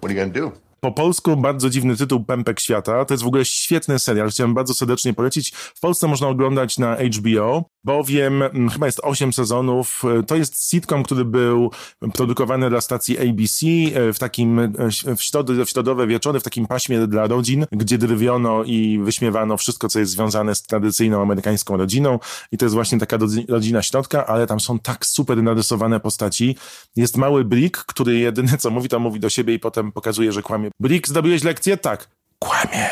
what 0.00 0.10
are 0.10 0.14
you 0.14 0.32
to 0.32 0.40
do? 0.40 0.52
Po 0.80 0.92
polsku 0.92 1.36
bardzo 1.36 1.70
dziwny 1.70 1.96
tytuł 1.96 2.24
Pępek 2.24 2.60
Świata. 2.60 3.04
To 3.04 3.14
jest 3.14 3.24
w 3.24 3.26
ogóle 3.26 3.44
świetny 3.44 3.98
serial. 3.98 4.30
Chciałem 4.30 4.54
bardzo 4.54 4.74
serdecznie 4.74 5.14
polecić. 5.14 5.50
W 5.54 5.80
Polsce 5.80 6.08
można 6.08 6.28
oglądać 6.28 6.78
na 6.78 6.96
HBO, 6.96 7.64
bowiem 7.84 8.42
mm, 8.42 8.70
chyba 8.70 8.86
jest 8.86 9.00
8 9.02 9.32
sezonów. 9.32 10.02
To 10.26 10.36
jest 10.36 10.70
sitcom, 10.70 11.02
który 11.02 11.24
był 11.24 11.70
produkowany 12.14 12.70
dla 12.70 12.80
stacji 12.80 13.18
ABC 13.18 13.66
e, 13.94 14.12
w 14.12 14.18
takim 14.18 14.58
e, 14.58 14.70
w, 15.16 15.22
środy, 15.22 15.64
w 15.64 15.70
środowe 15.70 16.06
wieczory, 16.06 16.40
w 16.40 16.42
takim 16.42 16.66
paśmie 16.66 17.06
dla 17.06 17.26
rodzin, 17.26 17.66
gdzie 17.72 17.98
drwiono 17.98 18.64
i 18.64 18.98
wyśmiewano 19.02 19.56
wszystko, 19.56 19.88
co 19.88 19.98
jest 19.98 20.12
związane 20.12 20.54
z 20.54 20.62
tradycyjną 20.62 21.22
amerykańską 21.22 21.76
rodziną. 21.76 22.18
I 22.52 22.58
to 22.58 22.64
jest 22.64 22.74
właśnie 22.74 22.98
taka 22.98 23.16
rodzi- 23.18 23.44
rodzina 23.48 23.82
środka, 23.82 24.26
ale 24.26 24.46
tam 24.46 24.60
są 24.60 24.78
tak 24.78 25.06
super 25.06 25.42
narysowane 25.42 26.00
postaci. 26.00 26.56
Jest 26.96 27.16
mały 27.16 27.44
Brick, 27.44 27.84
który 27.84 28.18
jedyne 28.18 28.58
co 28.58 28.70
mówi, 28.70 28.88
to 28.88 28.98
mówi 28.98 29.20
do 29.20 29.30
siebie 29.30 29.54
i 29.54 29.58
potem 29.58 29.92
pokazuje, 29.92 30.32
że 30.32 30.42
kłamie. 30.42 30.70
Brick, 30.80 31.08
zdobyłeś 31.08 31.44
lekcję? 31.44 31.76
Tak. 31.76 32.08
Kłamie. 32.38 32.88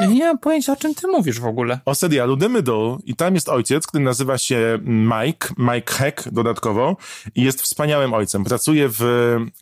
Ja 0.00 0.06
nie 0.06 0.24
mam 0.24 0.38
pojęcia, 0.38 0.72
o 0.72 0.76
czym 0.76 0.94
ty 0.94 1.08
mówisz 1.08 1.40
w 1.40 1.46
ogóle. 1.46 1.80
O 1.84 1.94
serialu 1.94 2.36
The 2.36 2.48
Middle 2.48 2.96
i 3.04 3.16
tam 3.16 3.34
jest 3.34 3.48
ojciec, 3.48 3.86
który 3.86 4.04
nazywa 4.04 4.38
się 4.38 4.78
Mike, 4.84 5.48
Mike 5.58 5.92
Heck 5.92 6.28
dodatkowo 6.32 6.96
i 7.34 7.42
jest 7.42 7.62
wspaniałym 7.62 8.14
ojcem. 8.14 8.44
Pracuje 8.44 8.88
w 8.88 9.02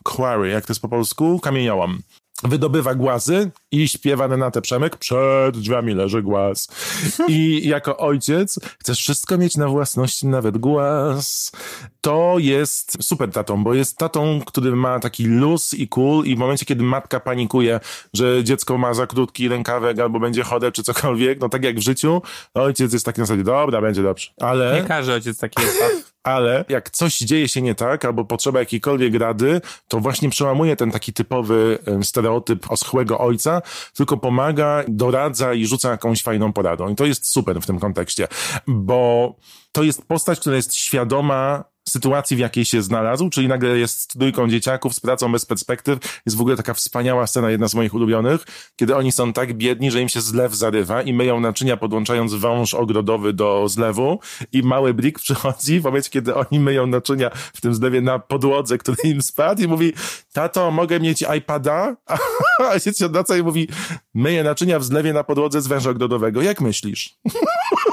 quarry, 0.04 0.48
jak 0.48 0.66
to 0.66 0.72
jest 0.72 0.82
po 0.82 0.88
polsku, 0.88 1.40
kamieniołom. 1.40 1.98
Wydobywa 2.42 2.94
głazy 2.94 3.50
i 3.72 3.88
śpiewa 3.88 4.26
Renatę 4.26 4.62
Przemyk, 4.62 4.96
przed 4.96 5.58
drzwiami 5.58 5.94
leży 5.94 6.22
głaz. 6.22 6.68
I 7.28 7.68
jako 7.68 7.96
ojciec 7.96 8.58
chcesz 8.80 8.98
wszystko 8.98 9.38
mieć 9.38 9.56
na 9.56 9.68
własności, 9.68 10.26
nawet 10.26 10.58
głaz. 10.58 11.52
To 12.00 12.34
jest 12.38 13.04
super 13.04 13.30
tatą, 13.30 13.64
bo 13.64 13.74
jest 13.74 13.98
tatą, 13.98 14.40
który 14.46 14.76
ma 14.76 15.00
taki 15.00 15.24
luz 15.24 15.74
i 15.74 15.88
cool 15.88 16.24
i 16.24 16.36
w 16.36 16.38
momencie, 16.38 16.66
kiedy 16.66 16.82
matka 16.82 17.20
panikuje, 17.20 17.80
że 18.14 18.44
dziecko 18.44 18.78
ma 18.78 18.94
za 18.94 19.06
krótki 19.06 19.48
rękawek 19.48 19.98
albo 19.98 20.20
będzie 20.20 20.42
chore 20.42 20.72
czy 20.72 20.82
cokolwiek, 20.82 21.40
no 21.40 21.48
tak 21.48 21.64
jak 21.64 21.76
w 21.76 21.82
życiu, 21.82 22.22
ojciec 22.54 22.92
jest 22.92 23.06
taki 23.06 23.20
na 23.20 23.26
zasadzie, 23.26 23.44
dobra, 23.44 23.80
będzie 23.80 24.02
dobrze. 24.02 24.30
Ale 24.40 24.80
Nie 24.82 24.88
każdy 24.88 25.12
ojciec 25.12 25.38
taki 25.38 25.62
jest. 25.62 26.05
Ale 26.26 26.64
jak 26.68 26.90
coś 26.90 27.18
dzieje 27.18 27.48
się 27.48 27.62
nie 27.62 27.74
tak, 27.74 28.04
albo 28.04 28.24
potrzeba 28.24 28.58
jakiejkolwiek 28.58 29.14
rady, 29.14 29.60
to 29.88 30.00
właśnie 30.00 30.30
przełamuje 30.30 30.76
ten 30.76 30.90
taki 30.90 31.12
typowy 31.12 31.78
stereotyp 32.02 32.70
oschłego 32.70 33.18
ojca, 33.18 33.62
tylko 33.96 34.16
pomaga, 34.16 34.84
doradza 34.88 35.54
i 35.54 35.66
rzuca 35.66 35.90
jakąś 35.90 36.22
fajną 36.22 36.52
poradą. 36.52 36.88
I 36.88 36.96
to 36.96 37.04
jest 37.04 37.32
super 37.32 37.60
w 37.60 37.66
tym 37.66 37.78
kontekście, 37.80 38.28
bo 38.66 39.34
to 39.72 39.82
jest 39.82 40.06
postać, 40.06 40.40
która 40.40 40.56
jest 40.56 40.74
świadoma 40.74 41.64
sytuacji, 41.88 42.36
w 42.36 42.40
jakiej 42.40 42.64
się 42.64 42.82
znalazł, 42.82 43.30
czyli 43.30 43.48
nagle 43.48 43.78
jest 43.78 44.12
trójką 44.18 44.48
dzieciaków, 44.48 44.94
z 44.94 45.00
pracą 45.00 45.32
bez 45.32 45.46
perspektyw. 45.46 45.98
Jest 46.26 46.36
w 46.36 46.40
ogóle 46.40 46.56
taka 46.56 46.74
wspaniała 46.74 47.26
scena, 47.26 47.50
jedna 47.50 47.68
z 47.68 47.74
moich 47.74 47.94
ulubionych, 47.94 48.44
kiedy 48.76 48.96
oni 48.96 49.12
są 49.12 49.32
tak 49.32 49.54
biedni, 49.54 49.90
że 49.90 50.02
im 50.02 50.08
się 50.08 50.20
zlew 50.20 50.54
zarywa 50.54 51.02
i 51.02 51.12
myją 51.12 51.40
naczynia 51.40 51.76
podłączając 51.76 52.34
wąż 52.34 52.74
ogrodowy 52.74 53.32
do 53.32 53.68
zlewu 53.68 54.20
i 54.52 54.62
mały 54.62 54.94
Brick 54.94 55.20
przychodzi 55.20 55.80
w 55.80 55.84
momencie, 55.84 56.10
kiedy 56.10 56.34
oni 56.34 56.60
myją 56.60 56.86
naczynia 56.86 57.30
w 57.54 57.60
tym 57.60 57.74
zlewie 57.74 58.00
na 58.00 58.18
podłodze, 58.18 58.78
który 58.78 58.96
im 59.04 59.22
spadł 59.22 59.62
i 59.62 59.68
mówi, 59.68 59.92
tato, 60.32 60.70
mogę 60.70 61.00
mieć 61.00 61.24
iPada? 61.38 61.96
A 62.60 62.68
ojciec 62.68 62.98
się 62.98 63.06
odwraca 63.06 63.36
i 63.36 63.42
mówi, 63.42 63.68
myję 64.14 64.44
naczynia 64.44 64.78
w 64.78 64.84
zlewie 64.84 65.12
na 65.12 65.24
podłodze 65.24 65.62
z 65.62 65.66
węża 65.66 65.90
ogrodowego. 65.90 66.42
Jak 66.42 66.60
myślisz? 66.60 67.14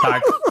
Tak. 0.02 0.43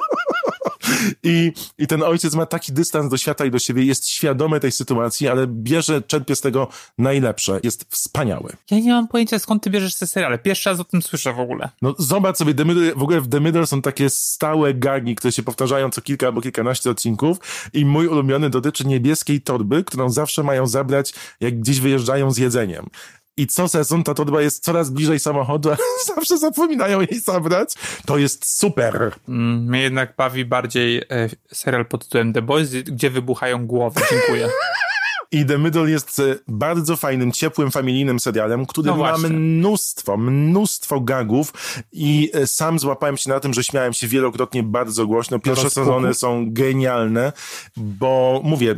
I, 1.23 1.52
I 1.78 1.87
ten 1.87 2.02
ojciec 2.02 2.35
ma 2.35 2.47
taki 2.47 2.73
dystans 2.73 3.11
do 3.11 3.16
świata 3.16 3.44
i 3.44 3.50
do 3.50 3.59
siebie, 3.59 3.85
jest 3.85 4.09
świadomy 4.09 4.61
tej 4.61 4.73
sytuacji, 4.73 5.28
ale 5.28 5.47
bierze, 5.47 6.02
czerpie 6.02 6.37
z 6.37 6.40
tego 6.40 6.68
najlepsze. 6.99 7.61
Jest 7.62 7.87
wspaniały. 7.90 8.52
Ja 8.71 8.78
nie 8.78 8.92
mam 8.92 9.09
pojęcia, 9.09 9.38
skąd 9.38 9.62
ty 9.62 9.71
bierzesz 9.71 9.97
te 9.97 10.06
seriale. 10.06 10.38
Pierwszy 10.38 10.71
raz 10.71 10.80
o 10.80 10.85
tym 10.85 11.02
słyszę 11.02 11.32
w 11.32 11.40
ogóle. 11.40 11.71
No 11.82 11.94
zobacz 11.99 12.37
sobie, 12.37 12.54
The 12.54 12.64
Middle, 12.64 12.94
w 12.94 13.02
ogóle 13.02 13.21
w 13.21 13.28
The 13.28 13.40
Middle 13.40 13.66
są 13.66 13.82
takie 13.82 14.11
stałe 14.11 14.75
gagi, 14.75 15.14
które 15.14 15.32
się 15.32 15.42
powtarzają 15.42 15.90
co 15.90 16.00
kilka 16.00 16.26
albo 16.26 16.40
kilkanaście 16.40 16.90
odcinków 16.90 17.38
i 17.73 17.85
mój 17.85 18.06
ulubiony 18.06 18.50
dotyczy 18.50 18.87
niebieskiej 18.87 19.40
torby, 19.40 19.85
którą 19.85 20.11
zawsze 20.11 20.42
mają 20.42 20.66
zabrać, 20.66 21.14
jak 21.40 21.61
gdzieś 21.61 21.80
wyjeżdżają 21.80 22.30
z 22.30 22.38
jedzeniem. 22.38 22.87
I 23.36 23.46
co 23.46 23.68
sezon 23.68 24.04
ta 24.04 24.14
torba 24.14 24.42
jest 24.42 24.64
coraz 24.64 24.90
bliżej 24.90 25.18
samochodu, 25.18 25.68
ale 25.68 25.78
zawsze 26.14 26.38
zapominają 26.38 27.00
jej 27.00 27.20
zabrać. 27.20 27.74
To 28.06 28.18
jest 28.18 28.58
super. 28.58 29.12
Mm, 29.28 29.64
mnie 29.64 29.82
jednak 29.82 30.16
bawi 30.16 30.44
bardziej 30.44 30.98
e, 30.98 31.28
serial 31.52 31.86
pod 31.86 32.04
tytułem 32.04 32.32
The 32.32 32.42
Boys, 32.42 32.70
gdzie 32.72 33.10
wybuchają 33.10 33.66
głowy. 33.66 34.00
Dziękuję. 34.10 34.48
I 35.32 35.46
The 35.46 35.58
Middle 35.58 35.90
jest 35.90 36.18
e, 36.18 36.38
bardzo 36.48 36.96
fajnym, 36.96 37.32
ciepłym, 37.32 37.70
familijnym 37.70 38.20
serialem, 38.20 38.66
który 38.66 38.86
No 38.86 38.96
ma 38.96 39.18
mnóstwo, 39.18 40.16
mnóstwo 40.16 41.00
gagów 41.00 41.52
i 41.92 42.30
e, 42.34 42.46
sam 42.46 42.78
złapałem 42.78 43.16
się 43.16 43.30
na 43.30 43.40
tym, 43.40 43.54
że 43.54 43.64
śmiałem 43.64 43.92
się 43.92 44.08
wielokrotnie 44.08 44.62
bardzo 44.62 45.06
głośno. 45.06 45.38
Pierwsze 45.38 45.70
sezony 45.70 46.14
są 46.14 46.52
genialne, 46.52 47.32
bo 47.76 48.40
mówię, 48.44 48.74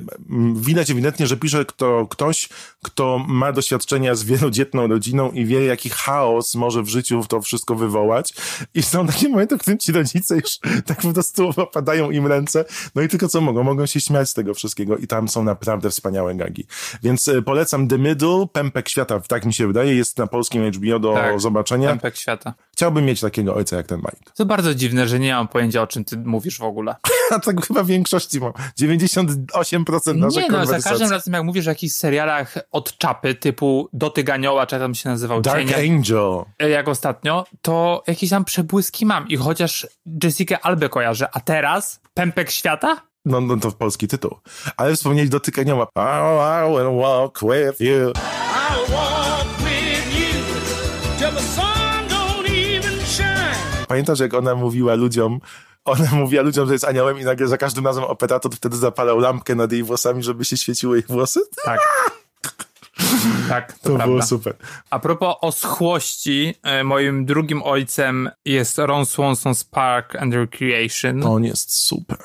widać 0.54 0.90
ewidentnie, 0.90 1.26
że 1.26 1.37
pisze 1.37 1.64
kto, 1.64 2.06
ktoś, 2.11 2.49
kto 2.82 3.18
ma 3.28 3.52
doświadczenia 3.52 4.14
z 4.14 4.23
wielodzietną 4.25 4.87
rodziną 4.87 5.30
i 5.30 5.44
wie, 5.44 5.64
jaki 5.64 5.88
chaos 5.88 6.54
może 6.54 6.82
w 6.82 6.88
życiu 6.88 7.25
to 7.28 7.40
wszystko 7.42 7.75
wywołać. 7.75 8.34
I 8.75 8.82
są 8.82 9.06
takie 9.06 9.28
momenty, 9.28 9.56
w 9.56 9.61
którym 9.61 9.78
ci 9.78 9.92
rodzice 9.92 10.34
już 10.34 10.58
tak 10.87 11.00
po 11.02 11.12
prostu 11.12 11.50
opadają 11.56 12.11
im 12.11 12.26
ręce, 12.26 12.64
no 12.94 13.02
i 13.02 13.08
tylko 13.08 13.28
co 13.28 13.40
mogą, 13.40 13.62
mogą 13.62 13.87
się 13.87 14.00
śmiać 14.00 14.28
z 14.28 14.34
tego 14.34 14.54
wszystkiego 14.54 14.96
i 14.96 15.06
tam 15.06 15.28
są 15.28 15.44
naprawdę 15.44 15.90
wspaniałe 15.90 16.34
gagi. 16.34 16.44
Więc 17.03 17.29
e, 17.29 17.43
polecam 17.43 17.89
The 17.89 17.99
Middle, 17.99 18.47
Pępek 18.53 18.89
Świata, 18.89 19.21
tak 19.21 19.45
mi 19.45 19.55
się 19.55 19.67
wydaje, 19.67 19.95
jest 19.95 20.19
na 20.19 20.27
polskim 20.27 20.71
HBO 20.73 20.99
do 20.99 21.15
Tak, 21.15 21.41
zobaczenia. 21.41 21.89
Pępek 21.89 22.17
świata. 22.17 22.55
Chciałbym 22.73 23.05
mieć 23.05 23.21
takiego 23.21 23.55
ojca 23.55 23.77
jak 23.77 23.87
ten 23.87 23.99
Mike. 23.99 24.33
To 24.35 24.47
bardzo 24.47 24.75
dziwne, 24.75 25.09
że 25.09 25.19
nie 25.19 25.35
mam 25.35 25.49
pojęcia, 25.49 25.83
o 25.83 25.87
czym 25.87 26.05
ty 26.05 26.17
mówisz 26.17 26.59
w 26.59 26.63
ogóle. 26.63 26.97
A 27.35 27.39
tak 27.39 27.67
chyba 27.67 27.83
w 27.83 27.87
większości 27.87 28.41
mam. 28.41 28.53
98% 28.81 30.17
naszych 30.17 30.43
Nie 30.43 30.49
no, 30.49 30.67
za 30.67 30.81
każdym 30.81 31.11
razem 31.11 31.35
jak 31.35 31.45
mówisz 31.45 31.67
o 31.67 31.71
jakichś 31.71 31.95
serialach 31.95 32.55
od 32.73 32.99
czapy, 32.99 33.35
typu 33.35 33.89
Dotyk 33.93 34.31
Anioła, 34.31 34.67
czy 34.67 34.75
jak 34.75 34.83
tam 34.83 34.95
się 34.95 35.09
nazywał, 35.09 35.41
Dark 35.41 35.59
Cienie, 35.59 35.77
Angel. 35.77 36.45
e, 36.59 36.69
jak 36.69 36.89
ostatnio, 36.89 37.45
to 37.63 38.03
jakieś 38.07 38.31
tam 38.31 38.45
przebłyski 38.45 39.07
mam. 39.07 39.29
I 39.29 39.37
chociaż 39.37 39.87
Jessica 40.23 40.61
Albe 40.61 40.89
kojarzę, 40.89 41.29
a 41.33 41.41
teraz 41.41 42.01
Pępek 42.15 42.51
Świata? 42.51 43.03
No, 43.25 43.40
no 43.40 43.57
to 43.57 43.73
polski 43.73 44.09
tytuł. 44.09 44.38
Ale 44.76 44.97
wspomnieć 44.97 45.28
dotykania 45.28 45.75
Oh, 45.75 46.66
I 46.66 46.71
will 46.73 47.00
walk 47.00 47.40
with 47.40 47.81
you. 47.81 48.12
I'll 48.12 48.90
walk 48.93 49.47
with 49.59 50.19
you 50.19 50.45
till 51.19 51.33
the 51.37 51.43
sun 51.43 52.09
don't 52.09 52.47
even 52.49 53.07
shine. 53.07 53.87
Pamiętasz, 53.88 54.21
jak 54.21 54.35
ona 54.35 54.54
mówiła 54.54 54.95
ludziom, 54.95 55.40
ona 55.85 56.11
mówiła 56.12 56.43
ludziom, 56.43 56.66
że 56.66 56.73
jest 56.73 56.85
aniołem 56.85 57.21
i 57.21 57.25
nagle 57.25 57.49
za 57.49 57.57
każdym 57.57 57.87
razem 57.87 58.04
operator 58.04 58.52
wtedy 58.52 58.76
zapalał 58.76 59.19
lampkę 59.19 59.54
nad 59.54 59.73
jej 59.73 59.83
włosami, 59.83 60.23
żeby 60.23 60.45
się 60.45 60.57
świeciły 60.57 60.97
jej 60.97 61.07
włosy? 61.09 61.40
Tak. 61.64 61.81
Tak, 63.49 63.73
to, 63.73 63.99
To 63.99 64.04
było 64.04 64.23
super. 64.23 64.57
A 64.90 64.99
propos 64.99 65.37
oschłości, 65.40 66.54
e, 66.62 66.85
moim 66.85 67.26
drugim 67.26 67.62
ojcem 67.62 68.31
jest 68.45 68.78
Ron 68.78 69.04
Swanson's 69.04 69.64
Park 69.71 70.16
and 70.16 70.35
Recreation. 70.35 71.23
On 71.26 71.45
jest 71.45 71.78
super. 71.87 72.19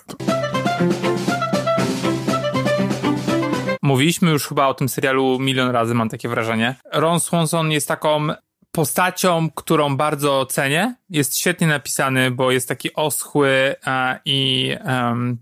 Mówiliśmy 3.82 4.32
już 4.32 4.48
chyba 4.48 4.68
o 4.68 4.74
tym 4.74 4.90
serialu 4.90 5.40
milion 5.40 5.72
razy, 5.72 5.94
mam 5.94 6.10
takie 6.10 6.30
wrażenie. 6.30 6.76
Ron 6.94 7.20
Swanson 7.20 7.72
jest 7.72 7.88
taką 7.88 8.28
postacią, 8.72 9.50
którą 9.56 9.98
bardzo 9.98 10.46
cenię. 10.46 10.96
Jest 11.10 11.38
świetnie 11.38 11.68
napisany, 11.68 12.32
bo 12.32 12.52
jest 12.52 12.68
taki 12.68 12.94
oschły 12.94 13.76
a, 13.86 14.20
i 14.26 14.72
em, 14.80 15.38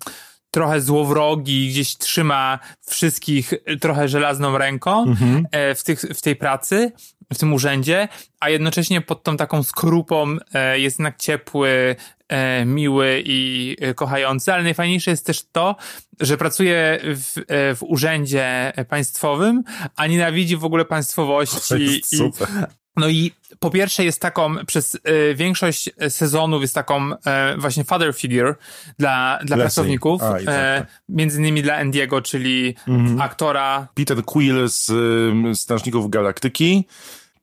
trochę 0.51 0.82
złowrogi, 0.82 1.70
gdzieś 1.70 1.98
trzyma 1.98 2.60
wszystkich 2.86 3.54
trochę 3.82 4.08
żelazną 4.08 4.58
ręką 4.58 5.06
e, 5.52 5.76
w, 5.76 5.84
tych, 5.84 6.02
w 6.02 6.21
tej 6.21 6.36
pracy, 6.36 6.91
w 7.34 7.38
tym 7.38 7.54
urzędzie, 7.54 8.08
a 8.39 8.50
jednocześnie 8.50 9.02
pod 9.02 9.23
tą 9.23 9.38
taką 9.38 9.63
skorupą 9.63 10.38
e, 10.54 10.80
jest 10.80 11.00
jednak 11.00 11.17
ciepły, 11.17 11.95
e, 12.30 12.66
miły 12.66 13.22
i 13.26 13.76
e, 13.80 13.94
kochający, 13.94 14.54
ale 14.54 14.63
najfajniejsze 14.63 15.12
jest 15.12 15.26
też 15.26 15.44
to, 15.52 15.76
że 16.20 16.38
pracuje 16.38 17.00
w, 17.04 17.38
e, 17.38 17.76
w 17.76 17.84
urzędzie 17.84 18.74
państwowym, 18.90 19.63
a 19.96 20.08
nienawidzi 20.08 20.58
w 20.58 20.66
ogóle 20.66 20.86
państwowości. 20.86 21.76
i, 21.80 22.02
no 22.98 23.10
i 23.10 23.32
po 23.60 23.70
pierwsze 23.70 24.04
jest 24.06 24.22
taką, 24.22 24.66
przez 24.66 24.98
e, 25.04 25.36
większość 25.36 25.90
sezonów 26.10 26.62
jest 26.62 26.76
taką 26.76 27.12
e, 27.26 27.58
właśnie 27.58 27.84
father 27.84 28.13
figure 28.13 28.56
dla, 29.00 29.40
dla 29.44 29.58
pracowników, 29.58 30.24
A, 30.24 30.40
i 30.40 30.46
tak, 30.46 30.56
e, 30.56 30.80
tak. 30.80 31.02
między 31.10 31.40
innymi 31.40 31.62
dla 31.62 31.76
Andiego, 31.76 32.22
czyli 32.22 32.76
aktora, 33.20 33.88
Peter 33.94 34.24
Quill 34.24 34.70
z 34.70 34.90
y, 34.90 35.56
Strażników 35.56 36.10
Galaktyki, 36.10 36.88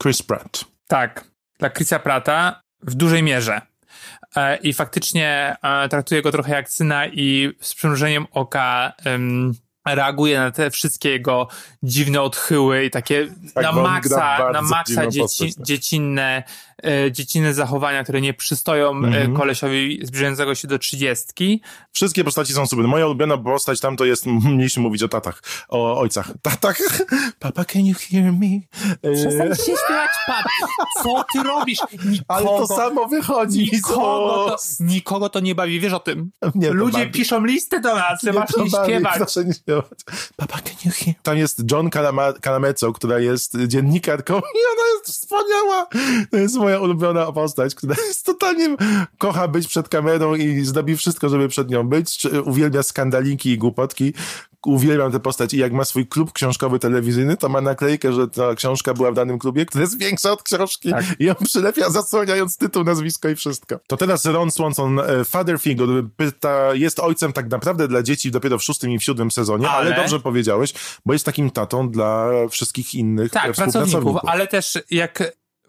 Chris 0.03 0.23
Pratt. 0.23 0.64
tak, 0.87 1.25
dla 1.59 1.70
Chrisa 1.70 1.99
Prata 1.99 2.61
w 2.83 2.94
dużej 2.94 3.23
mierze. 3.23 3.61
E, 4.37 4.57
I 4.57 4.72
faktycznie 4.72 5.57
e, 5.62 5.88
traktuje 5.88 6.22
go 6.22 6.33
trochę 6.33 6.52
jak 6.52 6.70
syna 6.70 7.07
i 7.07 7.52
z 7.61 7.74
przymrużeniem 7.74 8.26
oka 8.33 8.92
reaguje 9.87 10.38
na 10.38 10.50
te 10.50 10.70
wszystkie 10.70 11.11
jego 11.11 11.48
dziwne 11.83 12.22
odchyły 12.22 12.85
i 12.85 12.90
takie 12.90 13.28
Tak, 13.54 13.64
na 13.64 13.72
maksa, 13.72 14.50
na 14.52 14.62
maksa 14.62 15.07
dzieci, 15.07 15.54
tak. 15.54 15.66
dziecinne, 15.66 16.42
e, 16.82 17.12
dziecinne 17.12 17.54
zachowania, 17.54 18.02
które 18.02 18.20
nie 18.20 18.34
przystoją 18.34 18.90
Mhm. 18.90 19.32
e, 19.32 19.37
kolesiowi 19.37 20.00
zbliżającego 20.02 20.54
się 20.54 20.68
do 20.68 20.78
trzydziestki. 20.78 21.60
Wszystkie 21.92 22.24
postaci 22.24 22.52
są 22.52 22.66
super. 22.66 22.84
Moja 22.88 23.06
ulubiona 23.06 23.38
postać 23.38 23.80
tam 23.80 23.96
to 23.96 24.04
jest, 24.04 24.26
mniejszy 24.54 24.80
mówić 24.80 25.02
o 25.02 25.08
tatach, 25.08 25.42
o 25.68 25.98
ojcach. 26.00 26.30
Tatach. 26.42 26.78
Papa, 27.38 27.64
can 27.64 27.87
you 27.87 27.94
hear 28.10 28.32
me? 28.32 28.60
Przestań 29.14 29.48
E, 29.52 29.56
się 29.56 29.62
śpiewać, 29.62 30.10
pat! 30.26 30.44
Co 31.02 31.24
ty 31.32 31.42
robisz? 31.42 31.78
Nikogo, 32.04 32.24
ale 32.34 32.44
to 32.46 32.66
samo 32.66 33.08
wychodzi. 33.08 33.68
nikogo, 33.72 34.46
to, 34.48 34.56
nikogo 34.80 35.28
to 35.28 35.40
nie 35.40 35.54
bawi, 35.54 35.80
wiesz 35.80 35.92
o 35.92 36.00
tym. 36.00 36.30
Mnie 36.54 36.70
Ludzie 36.70 36.98
bawi. 36.98 37.10
piszą 37.10 37.44
listy 37.44 37.80
do 37.80 37.94
nas, 37.94 38.22
że 38.22 38.32
masz 38.32 38.56
nie 38.56 38.68
śpiewać. 38.70 39.16
Proszę 39.16 39.44
nie 39.44 39.54
śpiewać. 39.54 39.98
Papa, 40.37 40.58
can 40.58 40.74
you 40.84 40.90
hear? 40.94 41.14
Tam 41.22 41.37
jest 41.38 41.62
John 41.70 41.90
Calama 41.90 42.32
Calameco, 42.32 42.92
która 42.92 43.18
jest 43.18 43.56
dziennikarką 43.66 44.34
i 44.34 44.60
ona 44.72 44.87
jest 44.94 45.06
wspaniała. 45.06 45.87
To 46.30 46.37
jest 46.37 46.56
moja 46.64 46.81
ulubiona 46.81 47.33
postać, 47.33 47.74
która 47.74 47.94
jest 48.09 48.27
totalnie 48.27 48.77
kocha 49.18 49.48
być 49.48 49.66
przed 49.68 49.88
kamerą 49.88 50.35
i 50.35 50.64
zrobi 50.64 50.96
wszystko, 50.96 51.29
żeby 51.29 51.48
przed 51.48 51.70
nią 51.70 51.88
być. 51.88 52.27
Uwielbia 52.44 52.83
skandaliki 52.83 53.50
i 53.50 53.59
głupotki. 53.59 54.12
Uwielbiam 54.66 55.12
tę 55.12 55.20
postać 55.20 55.55
i 55.55 55.59
jak 55.59 55.72
ma 55.72 55.85
swój 55.85 56.07
klub 56.07 56.33
książkowy 56.33 56.79
telewizyjny, 56.79 57.37
to 57.37 57.48
ma 57.48 57.61
naklejkę, 57.61 58.12
że 58.12 58.29
ta 58.29 58.55
książka 58.55 58.94
była 58.94 59.11
w 59.11 59.14
danym 59.14 59.38
klubie, 59.38 59.66
która 59.66 59.83
jest 59.83 59.98
większa 59.98 60.33
od 60.33 60.42
książki 60.42 60.90
Tak. 60.90 61.05
i 61.18 61.24
ją 61.24 61.35
przylepia 61.35 61.90
zasłaniając 61.90 62.57
tytuł, 62.57 62.85
nazwisko 62.85 63.29
i 63.29 63.37
wszystko. 63.37 63.81
To 63.87 63.96
teraz 63.96 64.24
Ron 64.24 64.50
Swanson, 64.50 64.98
e, 65.00 65.24
father 65.24 65.59
figure, 65.61 66.03
pyta, 66.16 66.74
jest 66.74 67.00
ojcem 67.00 67.33
tak 67.33 67.50
naprawdę 67.50 67.88
dla 67.88 68.03
dzieci 68.03 68.31
dopiero 68.31 68.59
w 68.59 68.62
szóstym 68.62 68.90
i 68.90 68.98
w 68.98 69.05
siódmym 69.05 69.31
sezonie, 69.31 69.68
ale, 69.70 69.87
Ale- 69.90 69.96
dobrze 70.03 70.20
powiedziałeś, 70.20 70.74
bo 71.07 71.12
jest 71.12 71.24
takim 71.24 71.50
tatą 71.50 71.90
dla 71.90 72.29
wszystkich 72.50 72.94
innych 72.94 73.27
e, 73.27 73.31
Tak, 73.31 73.42
pracowników, 73.42 73.72
współpracowników. 73.88 74.31
ale 74.31 74.46
też 74.46 74.79
jak 74.90 75.22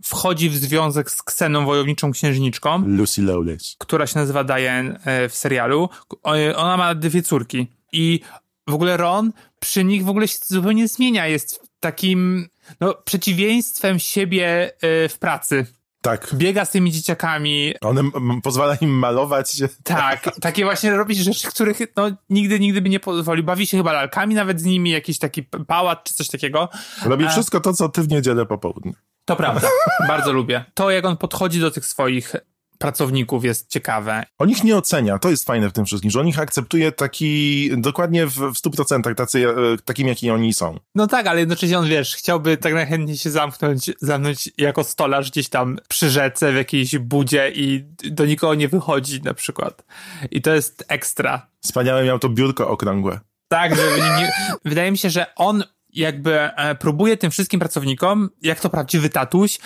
wchodzi 0.04 0.50
w 0.50 0.56
związek 0.58 1.12
z 1.12 1.24
Kseną 1.24 1.66
Wojowniczą 1.66 2.12
Księżniczką, 2.12 2.84
Lucy 2.88 3.22
Lawless. 3.22 3.76
która 3.80 4.08
się 4.08 4.20
nazywa 4.20 4.44
Diane 4.44 5.00
e, 5.06 5.30
w 5.30 5.36
serialu, 5.36 5.90
o- 6.24 6.56
ona 6.56 6.78
ma 6.78 6.96
dwie 6.96 7.22
córki 7.24 7.68
i 7.92 8.20
w 8.68 8.74
ogóle 8.74 8.98
Ron 8.98 9.32
przy 9.60 9.84
nich 9.84 10.04
w 10.06 10.10
ogóle 10.10 10.28
się 10.28 10.38
zupełnie 10.46 10.88
zmienia, 10.88 11.28
jest 11.28 11.62
takim 11.80 12.48
no, 12.80 12.94
przeciwieństwem 13.06 14.00
siebie 14.00 14.72
e, 14.82 15.10
w 15.10 15.18
pracy. 15.20 15.66
Tak. 16.02 16.30
Biega 16.34 16.66
z 16.66 16.72
tymi 16.72 16.92
dzieciakami, 16.92 17.74
On 17.82 17.98
m- 17.98 18.12
pozwala 18.44 18.76
im 18.76 18.90
malować. 18.90 19.56
Tak, 19.84 20.36
takie 20.42 20.64
właśnie 20.64 20.92
robić 20.98 21.18
rzeczy, 21.18 21.48
których 21.48 21.80
no, 21.96 22.12
nigdy, 22.30 22.60
nigdy 22.60 22.82
by 22.82 22.90
nie 22.90 23.00
pozwolił. 23.00 23.44
Bawi 23.44 23.68
się 23.68 23.78
chyba 23.78 23.94
lalkami 23.94 24.36
nawet 24.36 24.62
z 24.62 24.64
nimi, 24.64 24.90
jakiś 24.90 25.20
taki 25.20 25.44
p- 25.44 25.66
pałac 25.66 26.00
czy 26.04 26.14
coś 26.14 26.28
takiego. 26.30 26.70
Robi 27.06 27.26
A- 27.26 27.30
wszystko 27.30 27.60
to, 27.60 27.74
co 27.74 27.90
ty 27.90 28.02
w 28.02 28.10
niedzielę 28.10 28.46
po 28.46 28.58
południu. 28.58 28.94
To 29.26 29.36
prawda, 29.36 29.70
bardzo 30.08 30.34
lubię. 30.34 30.66
To, 30.74 30.92
jak 30.92 31.06
on 31.06 31.18
podchodzi 31.18 31.60
do 31.60 31.72
tych 31.72 31.86
swoich 31.86 32.36
pracowników 32.78 33.46
jest 33.46 33.70
ciekawe. 33.70 34.24
On 34.38 34.50
ich 34.50 34.64
nie 34.64 34.78
ocenia, 34.78 35.20
to 35.20 35.30
jest 35.30 35.46
fajne 35.46 35.70
w 35.70 35.74
tym 35.74 35.86
wszystkim, 35.86 36.12
że 36.12 36.20
on 36.20 36.28
ich 36.28 36.40
akceptuje 36.40 36.92
taki 36.92 37.70
dokładnie 37.78 38.28
w, 38.28 38.34
w 38.34 38.54
100% 38.54 39.16
tacy, 39.16 39.50
e, 39.50 39.54
takim, 39.86 40.08
jaki 40.08 40.32
oni 40.32 40.54
są. 40.54 40.80
No 40.96 41.08
tak, 41.08 41.28
ale 41.28 41.40
jednocześnie 41.40 41.80
on, 41.80 41.88
wiesz, 41.88 42.16
chciałby 42.16 42.58
tak 42.58 42.74
najchętniej 42.74 43.18
się 43.18 43.32
zamknąć, 43.32 43.92
zamknąć 44.02 44.50
jako 44.58 44.84
stolarz 44.84 45.32
gdzieś 45.32 45.50
tam 45.50 45.78
przy 45.88 46.10
rzece 46.10 46.52
w 46.52 46.56
jakiejś 46.56 46.98
budzie 46.98 47.52
i 47.56 47.86
do 48.04 48.26
nikogo 48.26 48.56
nie 48.56 48.68
wychodzi 48.68 49.22
na 49.22 49.34
przykład. 49.34 49.84
I 50.32 50.42
to 50.42 50.54
jest 50.54 50.86
ekstra. 50.88 51.48
Wspaniałe 51.62 52.04
miał 52.04 52.20
to 52.20 52.30
biurko 52.30 52.68
okrągłe. 52.68 53.20
Tak, 53.48 53.76
że 53.76 53.82
nie, 53.98 54.18
nie, 54.18 54.32
wydaje 54.66 54.92
mi 54.92 54.98
się, 54.98 55.10
że 55.10 55.36
on 55.36 55.64
jakby 55.96 56.40
e, 56.40 56.76
próbuje 56.76 57.18
tym 57.18 57.32
wszystkim 57.32 57.60
pracownikom, 57.60 58.30
jak 58.42 58.60
to 58.60 58.70
prawdziwy 58.70 59.10
tatuś, 59.10 59.60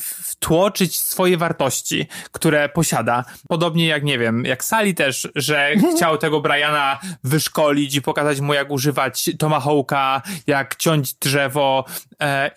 wtłoczyć 0.00 1.00
swoje 1.00 1.36
wartości, 1.36 2.06
które 2.32 2.68
posiada. 2.68 3.24
Podobnie 3.48 3.86
jak, 3.86 4.02
nie 4.04 4.18
wiem, 4.18 4.44
jak 4.44 4.64
Sally 4.64 4.94
też, 4.94 5.28
że 5.34 5.72
chciał 5.96 6.18
tego 6.18 6.40
Briana 6.40 7.00
wyszkolić 7.24 7.94
i 7.94 8.02
pokazać 8.02 8.40
mu, 8.40 8.54
jak 8.54 8.70
używać 8.70 9.30
tomahawka, 9.38 10.22
jak 10.46 10.76
ciąć 10.76 11.14
drzewo 11.14 11.84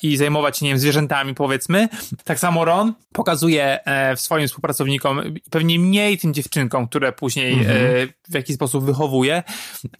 i 0.03 0.17
zajmować 0.17 0.57
się, 0.57 0.65
nie 0.65 0.71
wiem, 0.71 0.79
zwierzętami, 0.79 1.33
powiedzmy. 1.33 1.89
Tak 2.23 2.39
samo 2.39 2.65
Ron 2.65 2.93
pokazuje 3.13 3.85
e, 3.85 4.17
swoim 4.17 4.47
współpracownikom, 4.47 5.21
pewnie 5.49 5.79
mniej 5.79 6.17
tym 6.17 6.33
dziewczynkom, 6.33 6.87
które 6.87 7.11
później 7.11 7.53
e, 7.53 7.67
w 8.29 8.33
jakiś 8.33 8.55
sposób 8.55 8.85
wychowuje, 8.85 9.43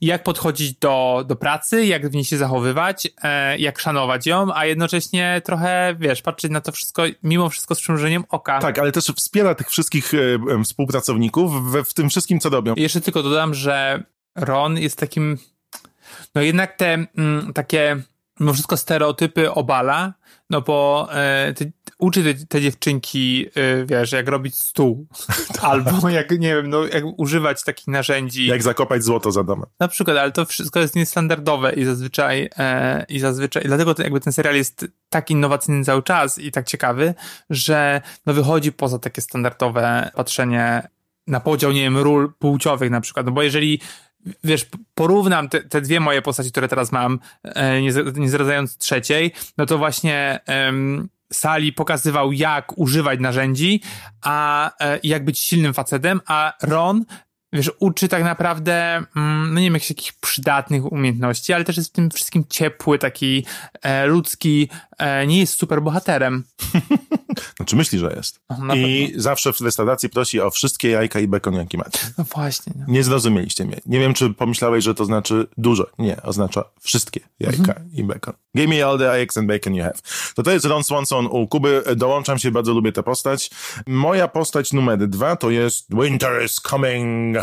jak 0.02 0.24
podchodzić 0.24 0.74
do, 0.74 1.24
do 1.28 1.36
pracy, 1.36 1.86
jak 1.86 2.10
w 2.10 2.14
niej 2.14 2.26
się 2.26 2.38
zachowywać, 2.38 3.08
e, 3.24 3.58
jak 3.58 3.80
szanować 3.80 4.28
ją, 4.28 4.48
a 4.54 4.66
jednocześnie 4.66 5.42
trochę, 5.46 5.96
wiesz, 6.00 6.22
patrzeć 6.22 6.52
na 6.52 6.62
to 6.62 6.72
wszystko, 6.72 7.04
mimo 7.24 7.50
wszystko 7.50 7.76
z 7.76 7.82
przymrużeniem 7.82 8.24
oka. 8.30 8.60
Tak, 8.60 8.80
ale 8.80 8.92
też 8.92 9.06
wspiera 9.06 9.56
tych 9.56 9.70
wszystkich 9.70 10.14
e, 10.14 10.64
współpracowników 10.64 11.72
we, 11.72 11.84
w 11.84 11.94
tym 11.94 12.10
wszystkim, 12.10 12.40
co 12.40 12.50
robią. 12.50 12.74
Jeszcze 12.78 13.02
tylko 13.02 13.24
dodam, 13.24 13.54
że 13.54 14.04
Ron 14.36 14.78
jest 14.78 15.00
takim, 15.00 15.38
no 16.36 16.42
jednak 16.42 16.76
te 16.76 16.94
mm, 17.18 17.54
takie, 17.54 18.02
mimo 18.40 18.54
wszystko 18.54 18.78
stereotypy 18.78 19.52
obala, 19.52 20.14
no 20.50 20.62
bo 20.62 21.08
e, 21.12 21.54
te, 21.54 21.66
uczy 22.00 22.24
te, 22.24 22.46
te 22.46 22.62
dziewczynki, 22.62 23.46
e, 23.56 23.86
wiesz, 23.86 24.12
jak 24.12 24.28
robić 24.28 24.56
stół, 24.56 25.08
albo 25.62 26.10
jak, 26.10 26.32
nie 26.32 26.56
wiem, 26.56 26.70
no 26.70 26.86
jak 26.86 27.04
używać 27.18 27.64
takich 27.64 27.88
narzędzi. 27.88 28.46
Jak 28.46 28.64
zakopać 28.64 29.04
złoto 29.04 29.32
za 29.32 29.44
domem. 29.44 29.66
Na 29.80 29.88
przykład, 29.88 30.18
ale 30.18 30.32
to 30.32 30.46
wszystko 30.46 30.80
jest 30.80 30.96
niestandardowe 30.96 31.74
i 31.74 31.86
zazwyczaj, 31.86 32.50
e, 32.58 33.06
i 33.10 33.20
zazwyczaj, 33.20 33.64
i 33.64 33.68
dlatego 33.68 33.96
to, 33.96 34.04
jakby 34.04 34.20
ten 34.20 34.34
serial 34.34 34.56
jest 34.56 34.86
tak 35.10 35.32
innowacyjny 35.32 35.84
cały 35.84 36.04
czas 36.04 36.40
i 36.40 36.52
tak 36.52 36.66
ciekawy, 36.66 37.14
że 37.50 38.02
no 38.26 38.34
wychodzi 38.34 38.72
poza 38.72 39.00
takie 39.00 39.22
standardowe 39.22 40.12
patrzenie 40.16 40.88
na 41.28 41.40
podział, 41.40 41.72
nie 41.72 41.82
wiem, 41.82 41.98
ról 41.98 42.34
płciowych 42.40 42.92
na 42.92 43.02
przykład, 43.02 43.26
no 43.26 43.32
bo 43.32 43.44
jeżeli 43.44 43.80
wiesz, 44.44 44.66
porównam 44.94 45.50
te, 45.50 45.62
te 45.62 45.82
dwie 45.82 46.00
moje 46.00 46.22
postaci, 46.22 46.52
które 46.52 46.68
teraz 46.68 46.92
mam, 46.92 47.20
e, 47.44 47.82
nie, 47.82 47.92
nie 48.16 48.30
zdradzając 48.30 48.78
trzeciej, 48.78 49.32
no 49.58 49.66
to 49.66 49.78
właśnie 49.78 50.40
em, 50.46 51.10
Sali 51.34 51.74
pokazywał, 51.74 52.32
jak 52.32 52.78
używać 52.78 53.20
narzędzi, 53.20 53.82
a 54.22 54.72
e, 54.80 55.00
jak 55.04 55.26
być 55.26 55.40
silnym 55.40 55.74
facetem, 55.74 56.22
a 56.28 56.54
Ron 56.62 57.06
wiesz, 57.56 57.72
uczy 57.80 58.08
tak 58.08 58.24
naprawdę, 58.24 59.04
mm, 59.16 59.54
no 59.54 59.60
nie 59.60 59.66
wiem, 59.66 59.74
jakichś 59.74 60.12
przydatnych 60.12 60.92
umiejętności, 60.92 61.54
ale 61.54 61.64
też 61.64 61.78
jest 61.78 61.90
w 61.90 61.94
tym 61.94 62.10
wszystkim 62.10 62.44
ciepły, 62.50 63.00
taki 63.00 63.46
e, 63.82 64.06
ludzki, 64.06 64.70
nie 65.28 65.40
jest 65.40 65.54
super 65.54 65.82
bohaterem. 65.82 66.44
Znaczy 67.58 67.76
myśli, 67.76 68.00
że 68.00 68.14
jest. 68.16 68.40
na 68.60 68.76
I 68.76 69.14
zawsze 69.16 69.54
w 69.54 69.62
restauracji 69.62 70.10
prosi 70.10 70.42
o 70.42 70.50
wszystkie 70.50 70.90
jajka 70.90 71.20
i 71.20 71.28
bekon, 71.28 71.54
jaki 71.54 71.78
macie. 71.78 72.00
No 72.18 72.24
właśnie. 72.24 72.74
No. 72.76 72.86
Nie 72.88 73.04
zrozumieliście 73.04 73.66
mnie. 73.66 73.80
Nie 73.86 74.00
wiem, 74.00 74.14
czy 74.14 74.34
pomyślałeś, 74.34 74.84
że 74.84 74.96
to 74.96 75.06
znaczy 75.06 75.48
dużo. 75.58 75.88
Nie, 76.00 76.22
oznacza 76.22 76.64
wszystkie 76.82 77.20
jajka 77.40 77.82
i 77.94 78.04
bekon. 78.04 78.34
Give 78.58 78.70
me 78.70 78.86
all 78.86 78.98
the 78.98 79.12
eggs 79.12 79.38
and 79.38 79.48
bacon 79.48 79.76
you 79.76 79.84
have. 79.84 79.96
To 80.36 80.44
to 80.44 80.52
jest 80.52 80.66
Ron 80.66 80.84
Swanson 80.84 81.28
u 81.28 81.48
Kuby. 81.48 81.84
Dołączam 81.96 82.40
się, 82.40 82.52
bardzo 82.52 82.74
lubię 82.74 82.92
tę 82.92 83.04
postać. 83.04 83.50
Moja 83.88 84.28
postać 84.28 84.74
numer 84.74 85.08
dwa 85.08 85.36
to 85.36 85.50
jest 85.50 85.86
Winter 85.90 86.46
is 86.46 86.62
coming. 86.70 87.38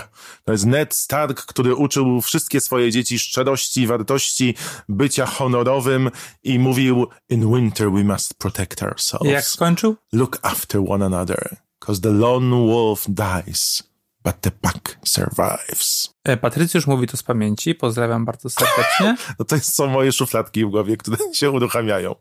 To 0.45 0.53
jest 0.53 0.67
Ned 0.67 0.95
Stark, 0.95 1.41
który 1.41 1.75
uczył 1.75 2.21
wszystkie 2.21 2.61
swoje 2.61 2.91
dzieci 2.91 3.19
szczerości, 3.19 3.87
wartości, 3.87 4.55
bycia 4.89 5.27
honorowym 5.27 6.11
i 6.43 6.59
mówił 6.59 7.07
In 7.29 7.42
winter 7.45 7.91
we 7.93 8.05
must 8.05 8.39
protect 8.39 8.83
ourselves. 8.83 9.31
Jak 9.31 9.45
skończył? 9.45 9.97
Look 10.13 10.39
after 10.43 10.81
one 10.89 11.07
another, 11.07 11.57
cause 11.79 12.01
the 12.01 12.11
lone 12.11 12.67
wolf 12.67 13.07
dies, 13.09 13.83
but 14.25 14.41
the 14.41 14.51
pack 14.51 14.99
survives. 15.05 16.15
E, 16.25 16.37
Patrycjusz 16.37 16.87
mówi 16.87 17.07
to 17.07 17.17
z 17.17 17.23
pamięci, 17.23 17.75
pozdrawiam 17.75 18.25
bardzo 18.25 18.51
serdecznie. 18.51 19.17
No 19.39 19.45
to 19.45 19.59
są 19.59 19.87
moje 19.87 20.13
szufladki 20.13 20.65
w 20.67 20.71
głowie, 20.71 20.97
które 20.97 21.17
się 21.35 21.51
uruchamiają. 21.51 22.15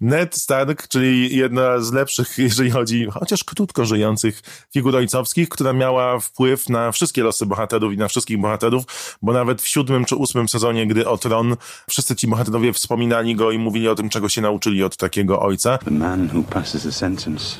Ned 0.00 0.36
Stark, 0.36 0.88
czyli 0.88 1.36
jedna 1.36 1.80
z 1.80 1.92
lepszych, 1.92 2.38
jeżeli 2.38 2.70
chodzi, 2.70 3.06
chociaż 3.10 3.44
krótko 3.44 3.84
żyjących 3.84 4.42
figur 4.72 4.96
ojcowskich, 4.96 5.48
która 5.48 5.72
miała 5.72 6.20
wpływ 6.20 6.68
na 6.68 6.92
wszystkie 6.92 7.22
losy 7.22 7.46
bohaterów 7.46 7.92
i 7.92 7.96
na 7.96 8.08
wszystkich 8.08 8.38
bohaterów, 8.40 8.84
bo 9.22 9.32
nawet 9.32 9.62
w 9.62 9.68
siódmym 9.68 10.04
czy 10.04 10.16
ósmym 10.16 10.48
sezonie 10.48 10.86
Gry 10.86 11.08
o 11.08 11.18
Tron 11.18 11.56
wszyscy 11.88 12.16
ci 12.16 12.26
bohaterowie 12.26 12.72
wspominali 12.72 13.36
go 13.36 13.50
i 13.50 13.58
mówili 13.58 13.88
o 13.88 13.94
tym, 13.94 14.08
czego 14.08 14.28
się 14.28 14.40
nauczyli 14.40 14.82
od 14.82 14.96
takiego 14.96 15.40
ojca. 15.40 15.78
The 15.78 15.90
man 15.90 16.30
who 16.34 16.42
passes 16.42 16.86
a 16.86 16.92
sentence 16.92 17.56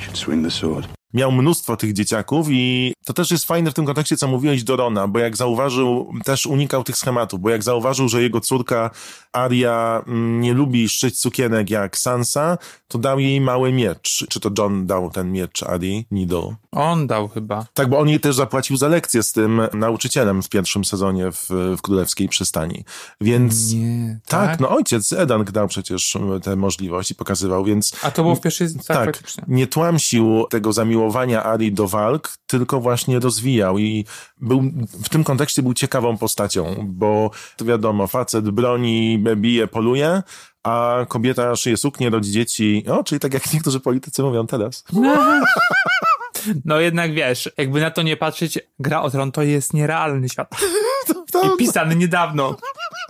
should 0.00 0.18
swing 0.18 0.44
the 0.44 0.50
sword. 0.50 0.97
Miał 1.14 1.32
mnóstwo 1.32 1.76
tych 1.76 1.92
dzieciaków 1.92 2.46
i 2.50 2.92
to 3.04 3.12
też 3.12 3.30
jest 3.30 3.44
fajne 3.44 3.70
w 3.70 3.74
tym 3.74 3.86
kontekście, 3.86 4.16
co 4.16 4.28
mówiłeś 4.28 4.64
do 4.64 4.76
Rona, 4.76 5.08
bo 5.08 5.18
jak 5.18 5.36
zauważył, 5.36 6.12
też 6.24 6.46
unikał 6.46 6.84
tych 6.84 6.96
schematów, 6.96 7.40
bo 7.40 7.50
jak 7.50 7.62
zauważył, 7.62 8.08
że 8.08 8.22
jego 8.22 8.40
córka 8.40 8.90
Aria 9.32 10.02
mm, 10.06 10.40
nie 10.40 10.54
lubi 10.54 10.88
szczyć 10.88 11.20
cukienek 11.20 11.70
jak 11.70 11.98
Sansa, 11.98 12.58
to 12.88 12.98
dał 12.98 13.20
jej 13.20 13.40
mały 13.40 13.72
miecz. 13.72 14.26
Czy 14.28 14.40
to 14.40 14.50
John 14.58 14.86
dał 14.86 15.10
ten 15.10 15.32
miecz 15.32 15.62
Arii? 15.62 16.06
Needle. 16.10 16.54
On 16.72 17.06
dał 17.06 17.28
chyba. 17.28 17.66
Tak, 17.74 17.88
bo 17.88 17.98
on 17.98 18.08
jej 18.08 18.20
też 18.20 18.36
zapłacił 18.36 18.76
za 18.76 18.88
lekcję 18.88 19.22
z 19.22 19.32
tym 19.32 19.60
nauczycielem 19.74 20.42
w 20.42 20.48
pierwszym 20.48 20.84
sezonie 20.84 21.32
w, 21.32 21.48
w 21.78 21.82
Królewskiej 21.82 22.28
Przystani. 22.28 22.84
Więc... 23.20 23.72
Nie, 23.72 24.18
Tak, 24.26 24.50
tak? 24.50 24.60
no 24.60 24.68
ojciec 24.68 25.12
Edank 25.12 25.50
dał 25.50 25.68
przecież 25.68 26.16
te 26.42 26.56
możliwości, 26.56 27.14
pokazywał, 27.14 27.64
więc... 27.64 27.92
A 28.02 28.10
to 28.10 28.22
było 28.22 28.34
w 28.34 28.40
pierwszej, 28.40 28.68
tak, 28.86 29.18
Tak, 29.18 29.22
nie 29.48 29.66
tłamsił 29.66 30.46
tego 30.50 30.72
zamiłowania 30.72 30.97
Ari 31.42 31.72
do 31.72 31.88
walk, 31.88 32.38
tylko 32.46 32.80
właśnie 32.80 33.20
rozwijał 33.20 33.78
i 33.78 34.04
był, 34.40 34.62
w 35.04 35.08
tym 35.08 35.24
kontekście 35.24 35.62
był 35.62 35.74
ciekawą 35.74 36.16
postacią, 36.18 36.74
bo 36.88 37.30
to 37.56 37.64
wiadomo, 37.64 38.06
facet 38.06 38.50
broni, 38.50 39.24
bije, 39.36 39.66
poluje, 39.66 40.22
a 40.62 41.06
kobieta 41.08 41.56
szyje 41.56 41.76
suknię, 41.76 42.10
rodzi 42.10 42.30
dzieci, 42.30 42.84
o, 42.90 43.04
czyli 43.04 43.20
tak 43.20 43.34
jak 43.34 43.52
niektórzy 43.54 43.80
politycy 43.80 44.22
mówią 44.22 44.46
teraz. 44.46 44.84
No 46.64 46.80
jednak 46.80 47.12
wiesz, 47.12 47.50
jakby 47.56 47.80
na 47.80 47.90
to 47.90 48.02
nie 48.02 48.16
patrzeć, 48.16 48.58
gra 48.78 49.02
o 49.02 49.10
tron 49.10 49.32
to 49.32 49.42
jest 49.42 49.74
nierealny 49.74 50.28
świat. 50.28 50.48
I 51.54 51.56
pisany 51.58 51.96
niedawno. 51.96 52.56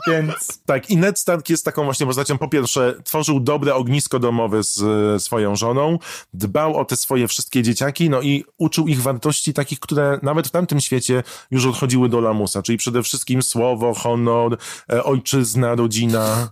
Więc 0.06 0.62
Tak, 0.66 0.90
i 0.90 0.96
Ned 0.96 1.18
Stark 1.18 1.50
jest 1.50 1.64
taką 1.64 1.84
właśnie 1.84 2.06
postacią, 2.06 2.38
po 2.38 2.48
pierwsze, 2.48 2.94
tworzył 3.04 3.40
dobre 3.40 3.74
ognisko 3.74 4.18
domowe 4.18 4.62
z 4.62 4.82
e, 4.82 5.20
swoją 5.20 5.56
żoną, 5.56 5.98
dbał 6.34 6.76
o 6.76 6.84
te 6.84 6.96
swoje 6.96 7.28
wszystkie 7.28 7.62
dzieciaki, 7.62 8.10
no 8.10 8.22
i 8.22 8.44
uczył 8.58 8.88
ich 8.88 9.02
wartości 9.02 9.54
takich, 9.54 9.80
które 9.80 10.18
nawet 10.22 10.48
w 10.48 10.50
tamtym 10.50 10.80
świecie 10.80 11.22
już 11.50 11.66
odchodziły 11.66 12.08
do 12.08 12.20
lamusa, 12.20 12.62
czyli 12.62 12.78
przede 12.78 13.02
wszystkim 13.02 13.42
słowo, 13.42 13.94
honor, 13.94 14.56
e, 14.92 15.04
ojczyzna, 15.04 15.74
rodzina. 15.74 16.48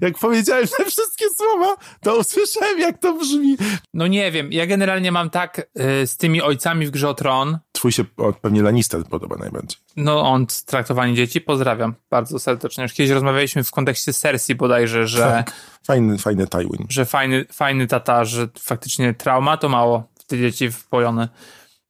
Jak 0.00 0.18
powiedziałem 0.18 0.68
te 0.78 0.84
wszystkie 0.84 1.24
słowa, 1.36 1.76
to 2.02 2.16
usłyszałem, 2.16 2.78
jak 2.78 2.98
to 2.98 3.14
brzmi. 3.14 3.56
no 3.94 4.06
nie 4.06 4.32
wiem, 4.32 4.52
ja 4.52 4.66
generalnie 4.66 5.12
mam 5.12 5.30
tak 5.30 5.58
y, 6.02 6.06
z 6.06 6.16
tymi 6.16 6.42
ojcami 6.42 6.86
w 6.86 6.90
grze 6.90 7.08
o 7.08 7.14
tron, 7.14 7.58
Twój 7.80 7.92
się 7.92 8.04
pewnie 8.40 8.62
Lannister 8.62 9.04
podoba 9.04 9.36
najbardziej. 9.36 9.78
no 9.96 10.20
on 10.20 10.46
traktowanie 10.66 11.14
dzieci, 11.14 11.40
pozdrawiam 11.40 11.94
bardzo 12.10 12.38
serdecznie. 12.38 12.82
Już 12.82 12.92
kiedyś 12.92 13.10
rozmawialiśmy 13.10 13.64
w 13.64 13.70
kontekście 13.70 14.12
Cersei 14.12 14.54
bodajże, 14.54 15.06
że, 15.06 15.20
Tak. 15.20 15.52
Fajny, 15.86 16.18
fajny 16.18 16.46
Tywin. 16.46 16.86
że 16.88 17.04
fajny, 17.04 17.44
fajny 17.52 17.86
tata, 17.86 18.24
że 18.24 18.48
faktycznie 18.58 19.14
trauma 19.14 19.56
to 19.56 19.68
mało 19.68 20.08
w 20.18 20.24
te 20.24 20.38
dzieci 20.38 20.70
wpojone. 20.70 21.28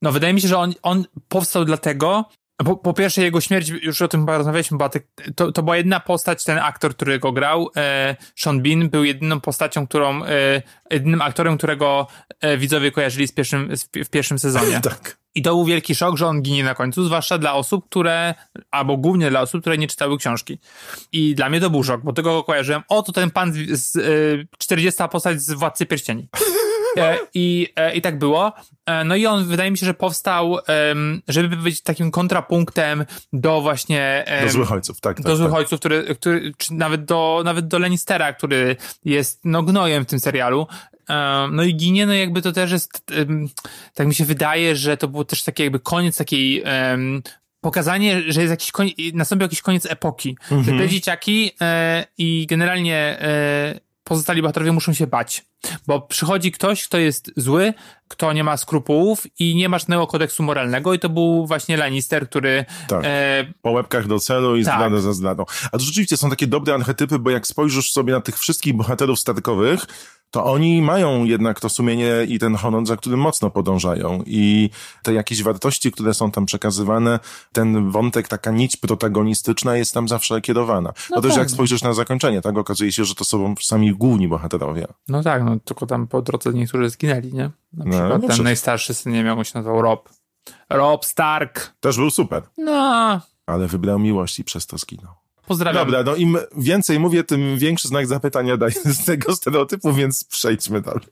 No 0.03 0.13
wydaje 0.13 0.35
mi 0.35 0.41
się, 0.41 0.49
że 0.49 0.59
on, 0.59 0.75
on 0.83 1.05
powstał 1.29 1.65
dlatego, 1.65 2.25
po, 2.65 2.77
po 2.77 2.95
pierwsze 2.95 3.23
jego 3.23 3.41
śmierć, 3.41 3.69
już 3.69 4.03
o 4.03 4.09
tym 4.09 4.27
rozmawialiśmy, 4.27 4.77
była 4.77 4.89
tak, 4.89 5.03
to, 5.37 5.53
to 5.53 5.63
była 5.63 5.77
jedna 5.77 6.01
postać, 6.01 6.45
ten 6.45 6.59
aktor, 6.59 6.95
który 6.95 7.19
go 7.19 7.33
grał, 7.33 7.71
e, 7.77 8.17
Sean 8.37 8.63
Bean, 8.63 8.89
był 8.89 9.05
jedyną 9.05 9.41
postacią, 9.41 9.87
którą, 9.87 10.25
e, 10.25 10.63
jedynym 10.91 11.23
aktorem, 11.23 11.59
którego 11.59 12.07
e, 12.41 12.57
widzowie 12.59 12.91
kojarzyli 12.93 13.29
z 13.29 13.33
pierwszym, 13.33 13.77
z, 13.77 13.85
w 14.07 14.11
pierwszym 14.11 14.39
sezonie. 14.39 14.81
Tak. 14.91 15.20
I 15.35 15.43
to 15.43 15.51
był 15.51 15.65
wielki 15.65 15.95
szok, 15.95 16.17
że 16.17 16.27
on 16.27 16.43
ginie 16.43 16.65
na 16.65 16.75
końcu, 16.75 17.05
zwłaszcza 17.05 17.39
dla 17.39 17.55
osób, 17.55 17.89
które, 17.89 18.35
albo 18.71 18.97
głównie 18.97 19.31
dla 19.31 19.41
osób, 19.41 19.61
które 19.61 19.79
nie 19.79 19.89
czytały 19.89 20.19
książki. 20.19 20.59
I 21.13 21.35
dla 21.35 21.49
mnie 21.49 21.61
to 21.61 21.71
był 21.71 21.85
szok, 21.85 22.01
bo 22.05 22.13
tego 22.13 22.33
go 22.33 22.45
kojarzyłem. 22.45 22.83
O, 22.89 23.03
to 23.03 23.13
ten 23.13 23.31
pan 23.31 23.53
z, 23.73 23.97
y, 23.97 24.49
40 24.59 25.03
postać 25.11 25.43
z 25.43 25.53
Władcy 25.53 25.87
Pierścieni. 25.87 26.29
E, 26.97 27.19
I, 27.35 27.69
e, 27.77 27.95
I 27.95 28.01
tak 28.01 28.19
było. 28.19 28.53
E, 28.87 29.05
no 29.05 29.17
i 29.17 29.27
on, 29.27 29.45
wydaje 29.45 29.71
mi 29.71 29.79
się, 29.79 29.87
że 29.87 29.95
powstał, 29.95 30.59
żeby 31.29 31.57
być 31.57 31.83
takim 31.83 32.11
kontrapunktem 32.11 33.05
do 33.33 33.61
właśnie... 33.61 34.25
Do 34.43 34.49
złych 34.49 34.73
ojców, 34.73 35.01
tak. 35.01 35.17
tak 35.17 35.27
do 35.27 35.37
złych 35.37 35.51
tak. 35.51 35.59
ojców, 35.59 35.81
który, 35.81 36.15
który, 36.15 36.53
czy 36.59 36.75
nawet 36.75 37.05
do, 37.05 37.43
nawet 37.45 37.69
do 37.69 37.79
Lannistera, 37.79 38.33
który 38.33 38.77
jest 39.05 39.41
no 39.45 39.63
gnojem 39.63 40.05
w 40.05 40.07
tym 40.07 40.21
serialu. 40.21 40.67
Um, 41.11 41.57
no 41.57 41.63
i 41.63 41.75
ginie, 41.75 42.07
no 42.07 42.13
jakby 42.15 42.43
to 42.43 42.53
też 42.53 42.73
jest, 42.73 43.07
tak 43.95 44.07
mi 44.07 44.15
się 44.15 44.25
wydaje, 44.25 44.77
że 44.77 44.97
to 44.97 45.09
był 45.09 45.25
też 45.25 45.43
taki 45.43 45.63
jakby 45.63 45.81
koniec 45.81 46.17
takiej, 46.17 46.65
pokazanie, 47.61 48.23
że 48.29 48.41
jest 48.41 48.51
jakiś 48.51 48.73
koniec, 48.73 48.95
nastąpił 49.15 49.45
jakiś 49.45 49.63
koniec 49.63 49.87
epoki. 49.87 50.37
Mhm. 50.51 50.65
Że 50.65 50.85
te 50.85 50.89
dzieciaki 50.89 51.51
e, 51.61 52.07
i 52.19 52.47
generalnie 52.49 52.97
e, 53.21 53.81
pozostali 54.05 54.43
bohaterowie 54.43 54.73
muszą 54.73 54.93
się 54.93 55.07
bać. 55.07 55.45
Bo 55.87 56.01
przychodzi 56.01 56.53
ktoś, 56.53 56.85
kto 56.85 56.99
jest 56.99 57.33
zły, 57.37 57.75
kto 58.09 58.33
nie 58.33 58.45
ma 58.45 58.57
skrupułów 58.57 59.27
i 59.39 59.55
nie 59.55 59.69
ma 59.69 59.79
żadnego 59.79 60.07
kodeksu 60.07 60.43
moralnego 60.43 60.95
i 60.95 60.99
to 60.99 61.09
był 61.09 61.47
właśnie 61.47 61.77
Lannister, 61.77 62.29
który 62.29 62.65
Tak. 62.89 63.01
e, 63.05 63.45
Po 63.63 63.71
łebkach 63.71 64.07
do 64.07 64.19
celu 64.19 64.57
i 64.57 64.65
Tak. 64.65 64.75
zdradę 64.75 65.01
za 65.01 65.13
zdradą. 65.13 65.45
A 65.73 65.79
to 65.79 65.85
rzeczywiście 65.85 66.17
są 66.17 66.31
takie 66.31 66.47
dobre 66.47 66.75
archetypy, 66.75 67.19
bo 67.19 67.31
jak 67.31 67.47
spojrzysz 67.47 67.93
sobie 67.93 68.13
na 68.13 68.21
tych 68.21 68.39
wszystkich 68.39 68.75
bohaterów 68.77 69.21
statkowych, 69.21 69.81
to 70.31 70.45
oni 70.45 70.83
mają 70.83 71.25
jednak 71.25 71.61
to 71.61 71.69
sumienie 71.69 72.11
i 72.29 72.39
ten 72.39 72.55
honor, 72.55 72.87
za 72.87 72.97
którym 72.97 73.21
mocno 73.21 73.51
podążają. 73.51 74.23
I 74.27 74.71
te 75.03 75.13
jakieś 75.15 75.43
wartości, 75.43 75.93
które 75.93 76.15
są 76.15 76.31
tam 76.31 76.47
przekazywane, 76.47 77.19
ten 77.53 77.91
wątek, 77.91 78.29
taka 78.29 78.51
nić 78.51 78.77
protagonistyczna 78.77 79.77
jest 79.77 79.95
tam 79.95 80.09
zawsze 80.09 80.41
kierowana. 80.41 80.93
No, 81.11 81.17
No 81.17 81.23
też 81.23 81.31
tak. 81.31 81.39
jak 81.39 81.51
spojrzysz 81.51 81.83
na 81.83 81.93
zakończenie, 81.93 82.41
tak 82.41 82.59
okazuje 82.59 82.93
się, 82.93 83.05
że 83.05 83.15
to 83.15 83.25
są 83.25 83.55
sami 83.61 83.93
główni 83.95 84.29
bohaterowie. 84.29 84.87
No 85.09 85.23
tak, 85.23 85.45
no 85.45 85.57
tylko 85.65 85.87
tam 85.87 86.07
po 86.07 86.23
drodze 86.23 86.51
niektórzy 86.53 86.91
zginęli, 86.91 87.33
nie? 87.33 87.51
Na 87.73 87.85
No, 87.85 87.91
przykład 87.91 88.09
no 88.09 88.19
ten 88.19 88.29
przecież- 88.29 88.45
najstarszy 88.45 88.95
syn, 88.95 89.13
nie 89.13 89.19
wiem 89.19 89.27
jak 89.27 89.39
on 89.39 89.45
się 89.45 89.53
nazywał, 89.55 89.83
Rob. 89.83 90.09
Rob 90.71 91.05
Stark. 91.05 91.75
Też 91.81 91.97
był 91.97 92.11
super, 92.11 92.43
No, 92.59 93.21
ale 93.47 93.67
wybrał 93.69 93.99
miłość 93.99 94.39
i 94.39 94.45
przez 94.45 94.67
to 94.67 94.79
zginął. 94.79 95.13
Pozdrawiam. 95.51 95.87
Dobra, 95.87 96.03
no 96.03 96.17
im 96.17 96.39
więcej 96.57 97.01
mówię, 97.01 97.25
tym 97.25 97.59
większy 97.59 97.89
znak 97.89 98.07
zapytania 98.07 98.57
daję 98.57 98.73
z 98.85 99.05
tego 99.05 99.37
stereotypu, 99.37 99.93
więc 99.93 100.25
przejdźmy 100.25 100.81
dalej. 100.81 101.09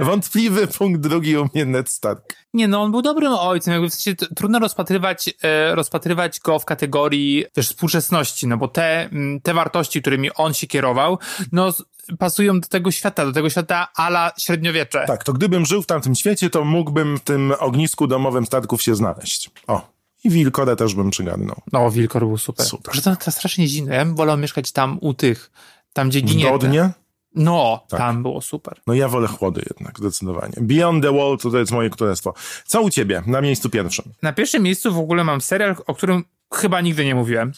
Wątpliwy 0.00 0.66
punkt 0.66 1.00
drugi 1.00 1.36
u 1.36 1.48
mnie 1.54 1.64
Ned 1.64 1.90
Stark. 1.90 2.36
Nie, 2.54 2.68
no 2.68 2.82
on 2.82 2.90
był 2.90 3.02
dobrym 3.02 3.32
ojcem, 3.32 3.72
jakby 3.72 3.90
w 3.90 3.94
sensie 3.94 4.26
trudno 4.36 4.58
rozpatrywać, 4.58 5.30
e, 5.42 5.74
rozpatrywać 5.74 6.40
go 6.40 6.58
w 6.58 6.64
kategorii 6.64 7.44
też 7.52 7.68
współczesności, 7.68 8.46
no 8.46 8.56
bo 8.56 8.68
te, 8.68 9.10
te 9.42 9.54
wartości, 9.54 10.00
którymi 10.00 10.34
on 10.34 10.54
się 10.54 10.66
kierował, 10.66 11.18
no 11.52 11.72
pasują 12.18 12.60
do 12.60 12.68
tego 12.68 12.90
świata, 12.90 13.24
do 13.24 13.32
tego 13.32 13.50
świata 13.50 13.88
ala 13.96 14.32
średniowiecze. 14.38 15.04
Tak, 15.06 15.24
to 15.24 15.32
gdybym 15.32 15.66
żył 15.66 15.82
w 15.82 15.86
tamtym 15.86 16.14
świecie, 16.14 16.50
to 16.50 16.64
mógłbym 16.64 17.18
w 17.18 17.20
tym 17.20 17.52
ognisku 17.58 18.06
domowym 18.06 18.46
Starków 18.46 18.82
się 18.82 18.94
znaleźć. 18.94 19.50
O, 19.66 19.91
i 20.24 20.30
Wilkorę 20.30 20.76
też 20.76 20.94
bym 20.94 21.10
przygarnął. 21.10 21.56
No, 21.72 21.90
Wilkor 21.90 22.26
był 22.26 22.38
super. 22.38 22.66
Super. 22.66 22.94
Że 22.94 23.02
to, 23.02 23.16
to 23.16 23.30
strasznie 23.30 23.68
zimno. 23.68 23.94
Ja 23.94 24.04
bym 24.04 24.14
wolał 24.14 24.38
mieszkać 24.38 24.72
tam 24.72 24.98
u 25.00 25.14
tych, 25.14 25.50
tam 25.92 26.08
gdzie 26.08 26.20
ginie. 26.20 26.44
te- 26.44 26.50
Godnie? 26.50 26.90
No, 27.34 27.84
Tak. 27.88 28.00
tam 28.00 28.22
było 28.22 28.40
super. 28.40 28.80
No 28.86 28.94
ja 28.94 29.08
wolę 29.08 29.28
chłody 29.28 29.62
jednak, 29.70 29.98
zdecydowanie. 29.98 30.52
Beyond 30.60 31.02
the 31.04 31.12
Wall 31.12 31.38
to, 31.38 31.50
to 31.50 31.58
jest 31.58 31.72
moje 31.72 31.90
królestwo. 31.90 32.34
Co 32.64 32.82
u 32.82 32.90
ciebie 32.90 33.22
na 33.26 33.40
miejscu 33.40 33.70
pierwszym? 33.70 34.04
Na 34.22 34.32
pierwszym 34.32 34.62
miejscu 34.62 34.92
w 34.94 34.98
ogóle 34.98 35.24
mam 35.24 35.40
serial, 35.40 35.76
o 35.86 35.94
którym 35.94 36.24
chyba 36.54 36.80
nigdy 36.80 37.04
nie 37.04 37.14
mówiłem. 37.14 37.52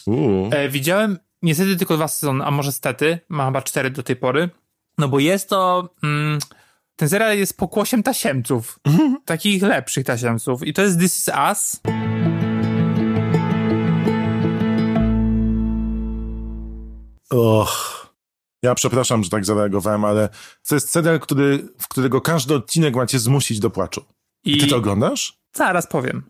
E, 0.51 0.69
widziałem 0.69 1.17
niestety 1.41 1.75
tylko 1.75 1.95
dwa 1.95 2.07
sezony, 2.07 2.45
a 2.45 2.51
może 2.51 2.71
stety, 2.71 3.19
ma 3.29 3.45
chyba 3.45 3.61
cztery 3.61 3.89
do 3.89 4.03
tej 4.03 4.15
pory. 4.15 4.49
No 4.97 5.07
bo 5.07 5.19
jest 5.19 5.49
to. 5.49 5.89
Mm, 6.03 6.39
ten 6.95 7.09
serial 7.09 7.37
jest 7.37 7.57
pokłosiem 7.57 8.03
tasiemców. 8.03 8.79
Takich 9.25 9.61
lepszych 9.63 10.05
tasiemców. 10.05 10.67
I 10.67 10.73
to 10.73 10.81
jest 10.81 10.99
This 10.99 11.17
Is 11.19 11.29
Us. 11.51 11.81
Och. 17.29 18.05
Ja 18.63 18.75
przepraszam, 18.75 19.23
że 19.23 19.29
tak 19.29 19.45
zareagowałem, 19.45 20.05
ale 20.05 20.29
to 20.67 20.75
jest 20.75 20.89
serial, 20.91 21.19
który, 21.19 21.67
w 21.79 21.87
którego 21.87 22.21
każdy 22.21 22.55
odcinek 22.55 22.95
macie 22.95 23.19
zmusić 23.19 23.59
do 23.59 23.69
płaczu. 23.69 24.05
I 24.43 24.57
Ty 24.57 24.67
to 24.67 24.77
oglądasz? 24.77 25.37
zaraz 25.53 25.87
powiem. 25.87 26.23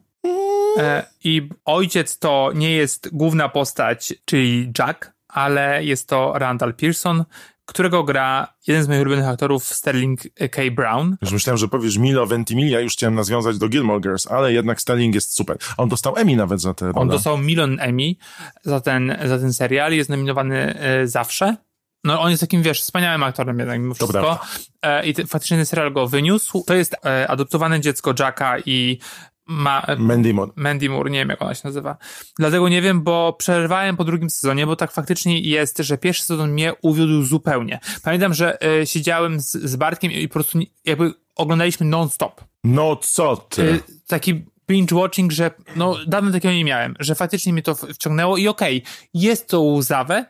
E, 0.77 1.05
I 1.23 1.49
ojciec 1.65 2.19
to 2.19 2.51
nie 2.55 2.71
jest 2.71 3.09
główna 3.11 3.49
postać, 3.49 4.13
czyli 4.25 4.71
Jack, 4.79 5.11
ale 5.27 5.83
jest 5.83 6.07
to 6.09 6.33
Randall 6.35 6.73
Pearson, 6.73 7.25
którego 7.65 8.03
gra 8.03 8.47
jeden 8.67 8.83
z 8.83 8.87
moich 8.87 9.01
ulubionych 9.01 9.27
aktorów, 9.27 9.63
Sterling 9.63 10.21
K. 10.51 10.61
Brown. 10.71 11.17
Już 11.21 11.31
myślałem, 11.31 11.57
że 11.57 11.67
powiesz 11.67 11.97
Milo 11.97 12.25
Ventimiglia, 12.25 12.79
już 12.79 12.93
chciałem 12.93 13.15
nawiązać 13.15 13.57
do 13.57 13.69
Gilmore 13.69 14.01
Girls, 14.01 14.27
ale 14.27 14.53
jednak 14.53 14.81
Sterling 14.81 15.15
jest 15.15 15.35
super. 15.35 15.57
On 15.77 15.89
dostał 15.89 16.17
Emmy 16.17 16.35
nawet 16.35 16.61
za 16.61 16.73
tę 16.73 16.85
rolę. 16.85 16.99
On 16.99 17.07
dostał 17.07 17.37
milion 17.37 17.79
Emmy 17.79 18.15
za 18.63 18.81
ten, 18.81 19.17
za 19.25 19.39
ten 19.39 19.53
serial, 19.53 19.93
jest 19.93 20.09
nominowany 20.09 20.79
e, 20.79 21.07
zawsze. 21.07 21.55
No 22.03 22.21
on 22.21 22.31
jest 22.31 22.41
takim, 22.41 22.61
wiesz, 22.61 22.81
wspaniałym 22.81 23.23
aktorem 23.23 23.59
jednak 23.59 23.79
mimo 23.79 23.95
To 23.95 24.07
wszystko. 24.07 24.39
E, 24.81 25.05
I 25.05 25.13
te, 25.13 25.25
faktycznie 25.25 25.57
ten 25.57 25.65
serial 25.65 25.93
go 25.93 26.07
wyniósł. 26.07 26.63
To 26.67 26.73
jest 26.73 26.95
e, 27.05 27.27
adoptowane 27.27 27.79
dziecko 27.81 28.13
Jacka 28.19 28.59
i 28.65 28.99
ma, 29.47 29.85
Mandy 29.97 30.33
Moore. 30.33 30.51
Mandy 30.55 30.89
Moore, 30.89 31.09
nie 31.09 31.19
wiem 31.19 31.29
jak 31.29 31.41
ona 31.41 31.55
się 31.55 31.61
nazywa. 31.63 31.97
Dlatego 32.39 32.69
nie 32.69 32.81
wiem, 32.81 33.01
bo 33.01 33.33
przerwałem 33.33 33.97
po 33.97 34.03
drugim 34.03 34.29
sezonie, 34.29 34.65
bo 34.65 34.75
tak 34.75 34.91
faktycznie 34.91 35.39
jest, 35.39 35.77
że 35.77 35.97
pierwszy 35.97 36.23
sezon 36.23 36.51
mnie 36.51 36.73
uwiódł 36.81 37.23
zupełnie. 37.23 37.79
Pamiętam, 38.03 38.33
że 38.33 38.61
e, 38.61 38.85
siedziałem 38.85 39.39
z, 39.39 39.51
z 39.51 39.75
Bartkiem 39.75 40.11
i 40.11 40.27
po 40.27 40.33
prostu 40.33 40.59
jakby 40.85 41.13
oglądaliśmy 41.35 41.85
non-stop. 41.85 42.41
No 42.63 42.95
co 42.95 43.37
ty? 43.37 43.61
Y, 43.61 43.79
taki 44.07 44.45
binge 44.67 44.95
watching, 44.95 45.31
że 45.31 45.51
no 45.75 45.95
dawno 46.07 46.31
takiego 46.31 46.53
nie 46.53 46.65
miałem, 46.65 46.95
że 46.99 47.15
faktycznie 47.15 47.53
mnie 47.53 47.61
to 47.61 47.75
wciągnęło 47.75 48.37
i 48.37 48.47
okej, 48.47 48.83
jest 49.13 49.49
to 49.49 49.61
łzawe, 49.61 50.25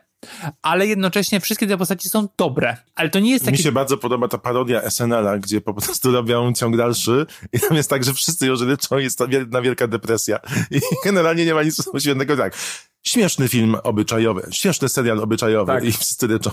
ale 0.62 0.86
jednocześnie 0.86 1.40
wszystkie 1.40 1.66
te 1.66 1.78
postaci 1.78 2.08
są 2.08 2.28
dobre. 2.38 2.76
Ale 2.94 3.10
to 3.10 3.18
nie 3.18 3.30
jest 3.30 3.46
Mi 3.46 3.52
taki... 3.52 3.62
się 3.62 3.72
bardzo 3.72 3.96
podoba 3.96 4.28
ta 4.28 4.38
parodia 4.38 4.90
SNL-a, 4.90 5.38
gdzie 5.38 5.60
po 5.60 5.74
prostu 5.74 6.12
robią 6.12 6.52
ciąg 6.52 6.76
dalszy 6.76 7.26
i 7.52 7.60
tam 7.60 7.76
jest 7.76 7.90
tak, 7.90 8.04
że 8.04 8.14
wszyscy 8.14 8.46
już 8.46 8.60
ryczą, 8.60 8.98
jest 8.98 9.20
jedna 9.28 9.62
wielka 9.62 9.86
depresja. 9.86 10.38
I 10.70 10.80
generalnie 11.04 11.44
nie 11.44 11.54
ma 11.54 11.62
nic 11.62 11.82
świetnego 11.98 12.36
tak. 12.36 12.54
Śmieszny 13.02 13.48
film 13.48 13.76
obyczajowy, 13.82 14.48
śmieszny 14.50 14.88
serial 14.88 15.20
obyczajowy 15.20 15.72
Tak. 15.72 15.84
i 15.84 15.92
wszyscy 15.92 16.26
ryczą. 16.26 16.50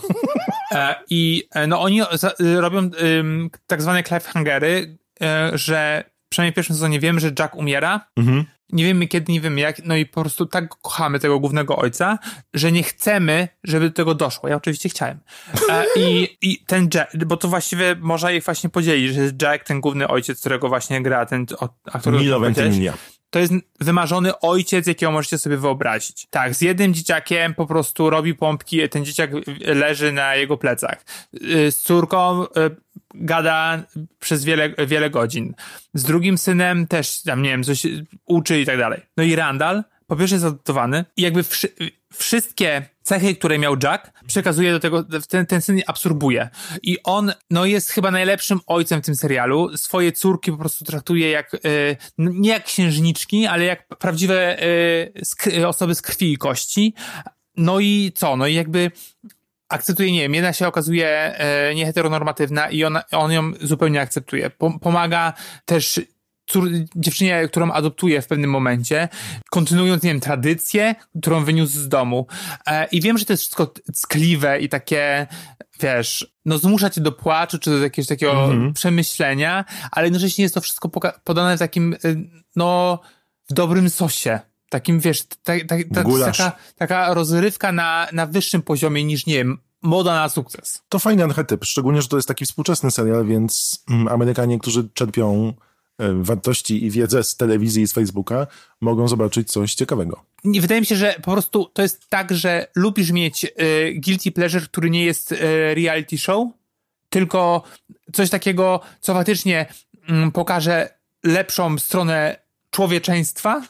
E, 0.72 0.96
I 1.10 1.48
e, 1.52 1.68
no 1.68 1.82
oni 1.82 2.02
y, 2.02 2.62
robią 2.62 2.90
tak 3.68 3.82
zwane 3.82 4.04
cliffhangery, 4.04 4.98
e, 5.22 5.52
że 5.54 6.04
przynajmniej 6.30 6.52
w 6.52 6.56
pierwszym 6.56 6.76
sezonie 6.76 7.00
wiemy, 7.00 7.20
że 7.20 7.32
Jack 7.40 7.56
umiera. 7.56 8.08
Mhm. 8.18 8.46
Nie 8.70 8.84
wiemy 8.84 9.08
kiedy, 9.08 9.32
nie 9.32 9.42
wiemy 9.42 9.62
jak, 9.62 9.86
no 9.86 9.96
i 9.96 10.06
po 10.06 10.22
prostu 10.22 10.46
tak 10.46 10.70
kochamy 10.70 11.20
tego 11.20 11.40
głównego 11.40 11.76
ojca, 11.76 12.20
że 12.54 12.72
nie 12.72 12.84
chcemy, 12.84 13.48
żeby 13.64 13.90
do 13.90 13.96
tego 13.96 14.16
doszło. 14.16 14.50
Ja 14.50 14.56
oczywiście 14.56 14.90
chciałem. 14.90 15.20
E, 15.70 15.86
I, 15.96 16.38
I 16.42 16.60
ten 16.66 16.90
Jack, 16.94 17.26
bo 17.26 17.38
to 17.38 17.48
właściwie 17.48 17.96
można 18.00 18.32
ich 18.32 18.44
właśnie 18.44 18.70
podzielić, 18.70 19.14
że 19.14 19.22
jest 19.22 19.42
Jack, 19.42 19.64
ten 19.64 19.82
główny 19.82 20.08
ojciec, 20.08 20.40
którego 20.40 20.70
właśnie 20.70 21.02
gra 21.02 21.26
ten 21.26 21.46
aktor. 21.86 22.14
Milo. 22.14 22.40
Ventimiglia. 22.40 22.94
To 23.34 23.40
jest 23.40 23.54
wymarzony 23.80 24.40
ojciec, 24.40 24.88
jakiego 24.88 25.12
możecie 25.12 25.38
sobie 25.38 25.58
wyobrazić. 25.58 26.28
Tak, 26.30 26.56
z 26.56 26.62
jednym 26.62 26.94
dzieciakiem 26.94 27.54
po 27.54 27.68
prostu 27.68 28.10
robi 28.10 28.36
pompki, 28.36 28.90
ten 28.90 29.06
dzieciak 29.06 29.32
leży 29.60 30.12
na 30.12 30.36
jego 30.36 30.58
plecach. 30.58 31.06
Y, 31.34 31.72
Z 31.72 31.78
córką 31.78 32.44
y, 32.44 32.48
gada 33.14 33.84
przez 34.20 34.44
wiele, 34.44 34.70
wiele 34.88 35.10
godzin. 35.10 35.54
Z 35.94 36.04
drugim 36.04 36.38
synem 36.38 36.88
też 36.88 37.22
tam, 37.22 37.42
nie 37.42 37.50
wiem, 37.50 37.64
coś 37.64 37.88
uczy 38.26 38.62
i 38.62 38.66
tak 38.66 38.78
dalej. 38.78 39.02
No 39.18 39.24
i 39.24 39.36
Randall, 39.36 39.84
po 40.08 40.16
pierwsze 40.16 40.36
jest 40.36 40.46
adoptowany 40.46 41.06
i 41.18 41.22
jakby 41.22 41.44
wszystkie 42.16 42.90
cechy, 43.02 43.36
które 43.36 43.60
miał 43.60 43.76
Jack, 43.84 44.12
przekazuje 44.28 44.72
do 44.72 44.80
tego, 44.80 45.04
ten, 45.30 45.46
ten 45.46 45.62
syn 45.62 45.78
je 45.78 45.90
absorbuje. 45.90 46.50
I 46.84 46.98
on, 47.04 47.34
no 47.50 47.66
jest 47.66 47.92
chyba 47.92 48.12
najlepszym 48.12 48.60
ojcem 48.68 49.02
w 49.02 49.06
tym 49.06 49.16
serialu. 49.16 49.78
Swoje 49.78 50.12
córki 50.12 50.52
po 50.52 50.58
prostu 50.58 50.86
traktuje 50.86 51.30
jak, 51.30 51.54
y, 51.54 51.98
nie 52.18 52.50
jak 52.50 52.64
księżniczki, 52.64 53.46
ale 53.46 53.66
jak 53.66 53.88
prawdziwe 53.88 54.64
y, 54.64 55.14
sk- 55.26 55.66
osoby 55.66 55.96
z 55.96 56.02
krwi 56.02 56.34
i 56.34 56.38
kości. 56.38 56.94
No 57.58 57.80
i 57.80 58.12
co? 58.16 58.36
No 58.38 58.48
i 58.48 58.54
jakby 58.54 58.92
akceptuje, 59.70 60.12
nie 60.12 60.22
wiem, 60.22 60.34
jedna 60.34 60.54
się 60.54 60.68
okazuje 60.68 61.08
e, 61.10 61.76
nieheteronormatywna 61.76 62.70
i 62.70 62.84
ona, 62.84 63.04
on 63.12 63.32
ją 63.32 63.52
zupełnie 63.62 64.02
akceptuje. 64.02 64.50
Pom- 64.50 64.80
pomaga 64.80 65.34
też 65.66 66.02
cór, 66.46 66.70
dziewczynie, 66.96 67.48
którą 67.48 67.72
adoptuje 67.72 68.22
w 68.22 68.28
pewnym 68.28 68.50
momencie, 68.50 69.10
kontynuując, 69.52 70.04
nie 70.04 70.10
wiem, 70.10 70.20
tradycję, 70.20 70.96
którą 71.20 71.44
wyniósł 71.44 71.74
z 71.74 71.88
domu. 71.88 72.28
E, 72.68 72.88
I 72.92 73.02
wiem, 73.02 73.18
że 73.18 73.26
to 73.26 73.34
jest 73.34 73.44
wszystko 73.44 73.74
ckliwe 73.94 74.60
i 74.60 74.70
takie, 74.70 75.28
wiesz, 75.80 76.34
no 76.46 76.58
zmusza 76.58 76.90
cię 76.90 77.02
do 77.02 77.12
płaczu, 77.12 77.60
czy 77.60 77.70
do 77.70 77.78
jakiegoś 77.78 78.08
takiego 78.08 78.50
przemyślenia, 78.74 79.66
ale 79.92 80.06
jednocześnie 80.06 80.44
jest 80.44 80.56
to 80.56 80.62
wszystko 80.62 80.90
podane 81.24 81.56
w 81.56 81.60
takim, 81.60 81.94
y, 81.94 82.30
no, 82.56 83.00
w 83.50 83.54
dobrym 83.54 83.90
sosie. 83.90 84.40
Takim, 84.70 85.00
wiesz, 85.00 85.26
ta, 85.26 85.54
ta, 85.68 85.76
ta, 85.94 86.04
taka, 86.26 86.52
taka 86.78 87.14
rozrywka 87.14 87.72
na, 87.72 88.08
na 88.14 88.26
wyższym 88.26 88.62
poziomie 88.62 89.04
niż, 89.04 89.26
nie 89.26 89.34
wiem, 89.34 89.58
moda 89.82 90.14
na 90.14 90.30
sukces. 90.30 90.82
To 90.90 91.00
fajny 91.00 91.24
archetyp, 91.24 91.66
szczególnie, 91.66 92.02
że 92.02 92.08
to 92.08 92.16
jest 92.16 92.28
taki 92.28 92.46
współczesny 92.46 92.92
serial, 92.92 93.26
więc 93.26 93.84
mm, 93.90 94.08
Amerykanie, 94.08 94.60
którzy 94.60 94.90
czerpią 94.94 95.54
wartości 96.00 96.86
i 96.86 96.92
wiedzę 96.92 97.24
z 97.24 97.36
telewizji 97.36 97.84
i 97.84 97.88
z 97.88 97.94
Facebooka, 97.94 98.48
mogą 98.82 99.08
zobaczyć 99.08 99.52
coś 99.52 99.74
ciekawego. 99.74 100.24
Wydaje 100.46 100.82
mi 100.82 100.88
się, 100.88 100.96
że 100.96 101.16
po 101.24 101.32
prostu 101.32 101.66
to 101.66 101.82
jest 101.82 102.10
tak, 102.10 102.34
że 102.34 102.68
lubisz 102.76 103.12
mieć 103.12 103.46
y, 103.46 103.50
guilty 104.06 104.32
pleasure, 104.32 104.66
który 104.66 104.90
nie 104.90 105.06
jest 105.06 105.32
y, 105.32 105.38
reality 105.76 106.18
show, 106.18 106.48
tylko 107.10 107.64
coś 108.14 108.30
takiego, 108.30 108.80
co 109.00 109.14
faktycznie 109.14 109.66
mm, 110.10 110.32
pokaże 110.32 110.90
lepszą 111.24 111.78
stronę 111.78 112.44
człowieczeństwa, 112.72 113.62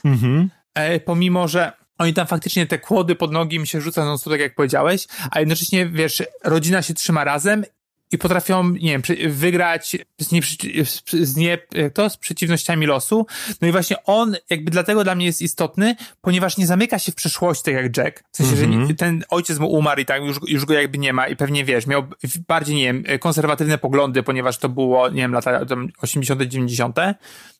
e, 0.73 0.99
pomimo, 0.99 1.47
że 1.47 1.71
oni 1.97 2.13
tam 2.13 2.27
faktycznie 2.27 2.67
te 2.67 2.79
kłody 2.79 3.15
pod 3.15 3.31
nogi 3.31 3.59
mi 3.59 3.67
się 3.67 3.81
rzucają 3.81 4.07
non 4.07 4.17
tak 4.19 4.39
jak 4.39 4.55
powiedziałeś, 4.55 5.07
a 5.31 5.39
jednocześnie, 5.39 5.85
wiesz, 5.85 6.23
rodzina 6.43 6.81
się 6.81 6.93
trzyma 6.93 7.23
razem 7.23 7.65
i 8.13 8.17
potrafią, 8.17 8.69
nie 8.69 8.91
wiem, 8.91 9.01
wygrać 9.27 9.97
z, 10.19 10.31
nie, 10.31 10.41
z, 11.25 11.35
nie, 11.35 11.57
to, 11.93 12.09
z 12.09 12.17
przeciwnościami 12.17 12.85
losu. 12.85 13.25
No 13.61 13.67
i 13.67 13.71
właśnie 13.71 14.03
on 14.03 14.35
jakby 14.49 14.71
dlatego 14.71 15.03
dla 15.03 15.15
mnie 15.15 15.25
jest 15.25 15.41
istotny, 15.41 15.95
ponieważ 16.21 16.57
nie 16.57 16.67
zamyka 16.67 16.99
się 16.99 17.11
w 17.11 17.15
przeszłości, 17.15 17.63
tak 17.63 17.73
jak 17.73 17.97
Jack. 17.97 18.23
W 18.31 18.37
sensie, 18.37 18.55
że 18.55 18.67
nie, 18.67 18.95
ten 18.95 19.23
ojciec 19.29 19.59
mu 19.59 19.71
umarł 19.71 20.01
i 20.01 20.05
tak 20.05 20.23
już, 20.23 20.37
już 20.47 20.65
go 20.65 20.73
jakby 20.73 20.97
nie 20.97 21.13
ma 21.13 21.27
i 21.27 21.35
pewnie 21.35 21.65
wiesz, 21.65 21.87
miał 21.87 22.03
bardziej, 22.47 22.75
nie 22.75 22.83
wiem, 22.83 23.03
konserwatywne 23.19 23.77
poglądy, 23.77 24.23
ponieważ 24.23 24.57
to 24.57 24.69
było, 24.69 25.09
nie 25.09 25.21
wiem, 25.21 25.33
lata 25.33 25.65
tam 25.65 25.89
80., 26.01 26.41
90., 26.41 26.97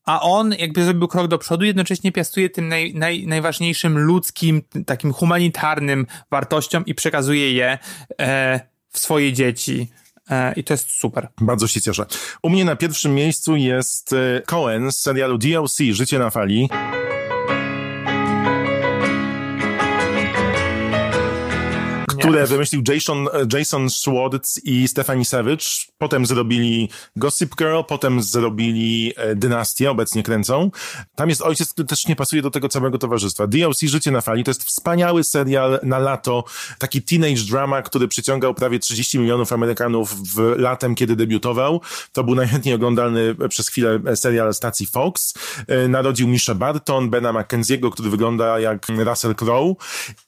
a 0.06 0.22
on 0.22 0.54
jakby 0.60 0.86
zrobił 0.86 1.08
krok 1.08 1.28
do 1.28 1.38
przodu, 1.38 1.66
jednocześnie 1.66 2.12
piastuje 2.12 2.50
tym 2.50 2.68
naj, 2.68 2.94
naj, 2.96 3.28
najważniejszym 3.28 4.00
ludzkim, 4.00 4.62
takim 4.86 5.14
humanitarnym 5.14 6.08
wartościom 6.32 6.86
i 6.86 6.96
przekazuje 6.96 7.54
je 7.54 7.78
e, 8.20 8.60
w 8.90 9.00
swoje 9.00 9.34
dzieci. 9.34 9.88
E, 10.30 10.54
I 10.54 10.64
to 10.64 10.74
jest 10.74 10.90
super. 10.90 11.28
Bardzo 11.42 11.68
się 11.68 11.82
cieszę. 11.82 12.06
U 12.44 12.50
mnie 12.50 12.66
na 12.66 12.76
pierwszym 12.76 13.16
miejscu 13.16 13.56
jest 13.56 14.14
e, 14.14 14.42
Cohen 14.46 14.92
z 14.92 15.00
serialu 15.00 15.38
DLC 15.38 15.78
Życie 15.92 16.20
na 16.20 16.30
fali. 16.30 16.70
Które 22.24 22.48
wymyślił 22.48 22.84
Jason, 22.88 23.28
Jason 23.54 23.90
Schwartz 23.90 24.64
i 24.64 24.88
Stephanie 24.88 25.26
Savage. 25.26 25.66
Potem 25.98 26.26
zrobili 26.26 26.90
Gossip 27.16 27.56
Girl, 27.56 27.80
potem 27.88 28.24
zrobili 28.24 29.14
e, 29.16 29.36
Dynastię, 29.36 29.92
obecnie 29.92 30.24
kręcą. 30.24 30.72
Tam 31.16 31.30
jest 31.30 31.42
ojciec, 31.42 31.74
który 31.74 31.88
też 31.88 32.08
nie 32.08 32.16
pasuje 32.16 32.42
do 32.42 32.52
tego 32.52 32.70
całego 32.70 32.98
towarzystwa. 32.98 33.48
DLC 33.48 33.82
Życie 33.82 34.12
na 34.12 34.22
fali 34.22 34.44
to 34.44 34.52
jest 34.52 34.64
wspaniały 34.64 35.24
serial 35.24 35.80
na 35.84 36.00
lato, 36.00 36.44
taki 36.78 37.02
teenage 37.02 37.42
drama, 37.50 37.82
który 37.82 38.08
przyciągał 38.08 38.54
prawie 38.54 38.80
30 38.80 39.20
milionów 39.20 39.54
Amerykanów 39.54 40.34
w 40.34 40.56
latem, 40.58 40.96
kiedy 40.96 41.16
debiutował. 41.16 41.82
To 42.12 42.24
był 42.24 42.36
najchętniej 42.36 42.76
oglądany 42.76 43.36
przez 43.50 43.70
chwilę 43.70 44.00
serial 44.16 44.54
stacji 44.54 44.86
Fox. 44.86 45.34
E, 45.68 45.88
Narodził 45.88 46.28
Misha 46.28 46.56
Barton, 46.56 47.10
Bena 47.10 47.34
McKenzie'ego, 47.34 47.92
który 47.92 48.10
wygląda 48.10 48.60
jak 48.60 48.88
Russell 48.90 49.36
Crowe 49.36 49.74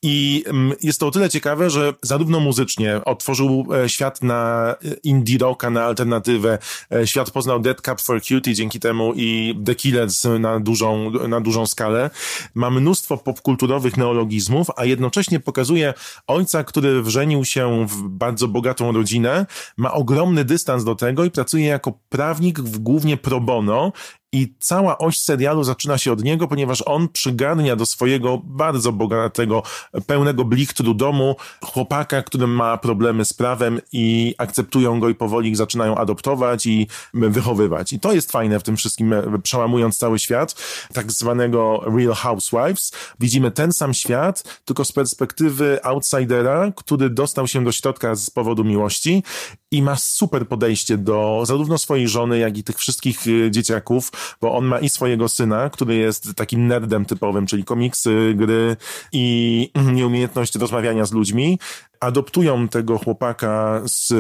i 0.02 0.44
mm, 0.48 0.74
jest 0.82 1.00
to 1.00 1.08
o 1.08 1.12
tyle 1.12 1.30
ciekawe, 1.30 1.70
że 1.70 1.85
zarówno 2.02 2.40
muzycznie 2.40 3.02
otworzył 3.06 3.68
e, 3.74 3.90
świat 3.90 4.24
na 4.24 4.70
e, 4.72 4.94
indie 5.04 5.38
rocka, 5.38 5.70
na 5.70 5.84
alternatywę, 5.84 6.58
e, 6.92 7.08
świat 7.08 7.32
poznał 7.32 7.60
Dead 7.60 7.82
Cup 7.82 8.02
for 8.02 8.22
Cutie 8.22 8.54
dzięki 8.54 8.80
temu 8.80 9.14
i 9.16 9.60
The 9.66 9.76
Killers 9.76 10.24
na 10.40 10.60
dużą, 10.60 11.12
na 11.12 11.42
dużą 11.42 11.66
skalę. 11.66 12.10
Ma 12.54 12.70
mnóstwo 12.70 13.18
popkulturowych 13.18 13.98
neologizmów, 13.98 14.68
a 14.76 14.86
jednocześnie 14.86 15.40
pokazuje 15.40 15.94
ojca, 16.28 16.64
który 16.64 17.02
wrzenił 17.02 17.46
się 17.46 17.88
w 17.88 18.02
bardzo 18.04 18.48
bogatą 18.48 18.92
rodzinę, 18.92 19.46
ma 19.78 19.94
ogromny 19.94 20.46
dystans 20.46 20.84
do 20.84 20.96
tego 20.96 21.26
i 21.26 21.32
pracuje 21.32 21.66
jako 21.66 22.00
prawnik 22.10 22.60
w 22.60 22.80
głównie 22.80 23.18
pro 23.18 23.40
bono 23.40 23.92
i 24.32 24.54
cała 24.60 24.98
oś 24.98 25.20
serialu 25.20 25.64
zaczyna 25.64 25.98
się 25.98 26.12
od 26.12 26.24
niego, 26.24 26.48
ponieważ 26.48 26.84
on 26.86 27.10
przygarnia 27.10 27.76
do 27.76 27.86
swojego 27.86 28.42
bardzo 28.44 28.92
bogatego, 28.92 29.64
pełnego 30.08 30.46
blichtru 30.46 30.94
domu 30.94 31.36
chłopaka, 31.62 32.24
który 32.24 32.48
ma 32.48 32.78
problemy 32.78 33.26
z 33.26 33.34
prawem 33.34 33.80
i 33.92 34.36
akceptują 34.38 35.00
go 35.00 35.10
i 35.10 35.16
powoli 35.16 35.50
ich 35.50 35.58
zaczynają 35.58 35.96
adoptować 35.96 36.66
i 36.66 36.88
wychowywać. 37.14 37.94
I 37.94 38.00
to 38.00 38.14
jest 38.14 38.32
fajne 38.32 38.60
w 38.60 38.64
tym 38.64 38.78
wszystkim, 38.78 39.16
przełamując 39.44 39.98
cały 39.98 40.20
świat 40.20 40.56
tak 40.94 41.12
zwanego 41.12 41.84
Real 41.98 42.14
Housewives. 42.14 42.92
Widzimy 43.20 43.52
ten 43.52 43.74
sam 43.74 43.94
świat, 43.94 44.62
tylko 44.66 44.86
z 44.86 44.92
perspektywy 44.92 45.80
outsidera, 45.84 46.72
który 46.76 47.10
dostał 47.10 47.48
się 47.48 47.64
do 47.64 47.72
środka 47.72 48.16
z 48.16 48.30
powodu 48.30 48.64
miłości 48.64 49.24
i 49.72 49.82
ma 49.82 49.96
super 49.96 50.48
podejście 50.48 50.98
do 50.98 51.44
zarówno 51.46 51.78
swojej 51.78 52.08
żony, 52.08 52.38
jak 52.38 52.58
i 52.58 52.64
tych 52.64 52.78
wszystkich 52.78 53.20
e, 53.28 53.52
dzieciaków, 53.52 54.12
bo 54.42 54.56
on 54.58 54.66
ma 54.66 54.80
i 54.80 54.90
swojego 54.90 55.30
syna, 55.30 55.70
który 55.70 55.96
jest 55.96 56.36
takim 56.36 56.68
nerdem 56.68 57.06
typowym, 57.06 57.46
czyli 57.46 57.64
komiksy, 57.64 58.34
gry 58.36 58.78
i 59.12 59.72
nieumiejętność 59.94 60.56
rozmawiania 60.56 61.06
z 61.06 61.12
ludźmi. 61.12 61.60
Adoptują 62.00 62.68
tego 62.68 62.98
chłopaka 62.98 63.82
z 63.86 64.14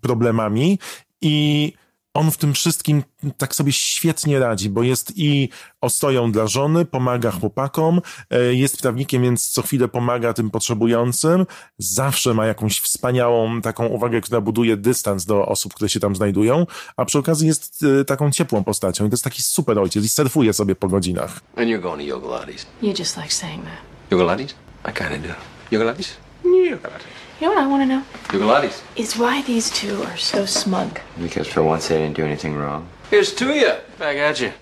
problemami 0.00 0.78
i 1.20 1.72
on 2.14 2.30
w 2.30 2.36
tym 2.36 2.54
wszystkim 2.54 3.02
tak 3.38 3.54
sobie 3.54 3.72
świetnie 3.72 4.38
radzi, 4.38 4.70
bo 4.70 4.82
jest 4.82 5.12
i 5.16 5.48
ostoją 5.80 6.32
dla 6.32 6.46
żony, 6.46 6.84
pomaga 6.84 7.30
chłopakom, 7.30 8.00
e, 8.30 8.54
jest 8.54 8.82
prawnikiem, 8.82 9.22
więc 9.22 9.48
co 9.48 9.62
chwilę 9.62 9.88
pomaga 9.88 10.32
tym 10.32 10.50
potrzebującym, 10.50 11.46
zawsze 11.78 12.34
ma 12.34 12.46
jakąś 12.46 12.80
wspaniałą 12.80 13.60
taką 13.60 13.86
uwagę, 13.86 14.20
która 14.20 14.40
buduje 14.40 14.76
dystans 14.76 15.24
do 15.24 15.46
osób, 15.46 15.74
które 15.74 15.88
się 15.88 16.00
tam 16.00 16.16
znajdują, 16.16 16.66
a 16.96 17.04
przy 17.04 17.18
okazji 17.18 17.46
jest 17.46 17.84
e, 18.00 18.04
taką 18.04 18.30
ciepłą 18.30 18.64
postacią 18.64 19.06
i 19.06 19.08
to 19.08 19.14
jest 19.14 19.24
taki 19.24 19.42
super 19.42 19.78
ojciec 19.78 20.04
i 20.04 20.08
surfuje 20.08 20.52
sobie 20.52 20.74
po 20.74 20.88
godzinach. 20.88 21.40
And 21.56 21.68
you're 21.68 21.80
going 21.80 22.00
to 22.00 22.06
yoga 22.06 22.28
Lattes. 22.28 22.66
You 22.82 22.92
just 22.98 23.16
like 23.16 23.32
saying 23.32 23.64
that. 23.64 24.10
Yoga 24.10 24.24
Lattes? 24.24 24.54
I 24.90 24.92
kinda 24.92 25.28
do. 25.28 25.34
Yoga 25.70 25.84
Lattes? 25.84 26.08
Yeah, 26.44 26.70
yoga 26.70 26.88
Lattes. 26.88 27.17
You 27.40 27.46
know 27.46 27.54
what 27.54 27.62
I 27.62 27.66
want 27.68 27.82
to 27.82 27.86
know? 27.86 28.04
Yoga 28.32 28.66
Lattes. 28.68 28.82
Is 28.96 29.16
why 29.16 29.42
these 29.42 29.70
two 29.70 30.02
are 30.02 30.16
so 30.16 30.44
smug. 30.44 31.00
Because 31.20 31.46
for 31.46 31.62
once 31.62 31.86
they 31.86 31.98
didn't 31.98 32.16
do 32.16 32.24
anything 32.24 32.56
wrong. 32.56 32.88
Here's 33.10 33.32
two 33.32 33.50
of 33.50 33.56
you. 33.56 33.74
Back 33.96 34.16
at 34.16 34.40
you. 34.40 34.52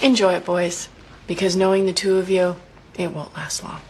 Enjoy 0.00 0.32
it, 0.34 0.44
boys. 0.46 0.88
Because 1.26 1.56
knowing 1.56 1.84
the 1.84 1.92
two 1.92 2.16
of 2.16 2.30
you, 2.30 2.56
it 2.96 3.12
won't 3.12 3.34
last 3.34 3.62
long. 3.62 3.80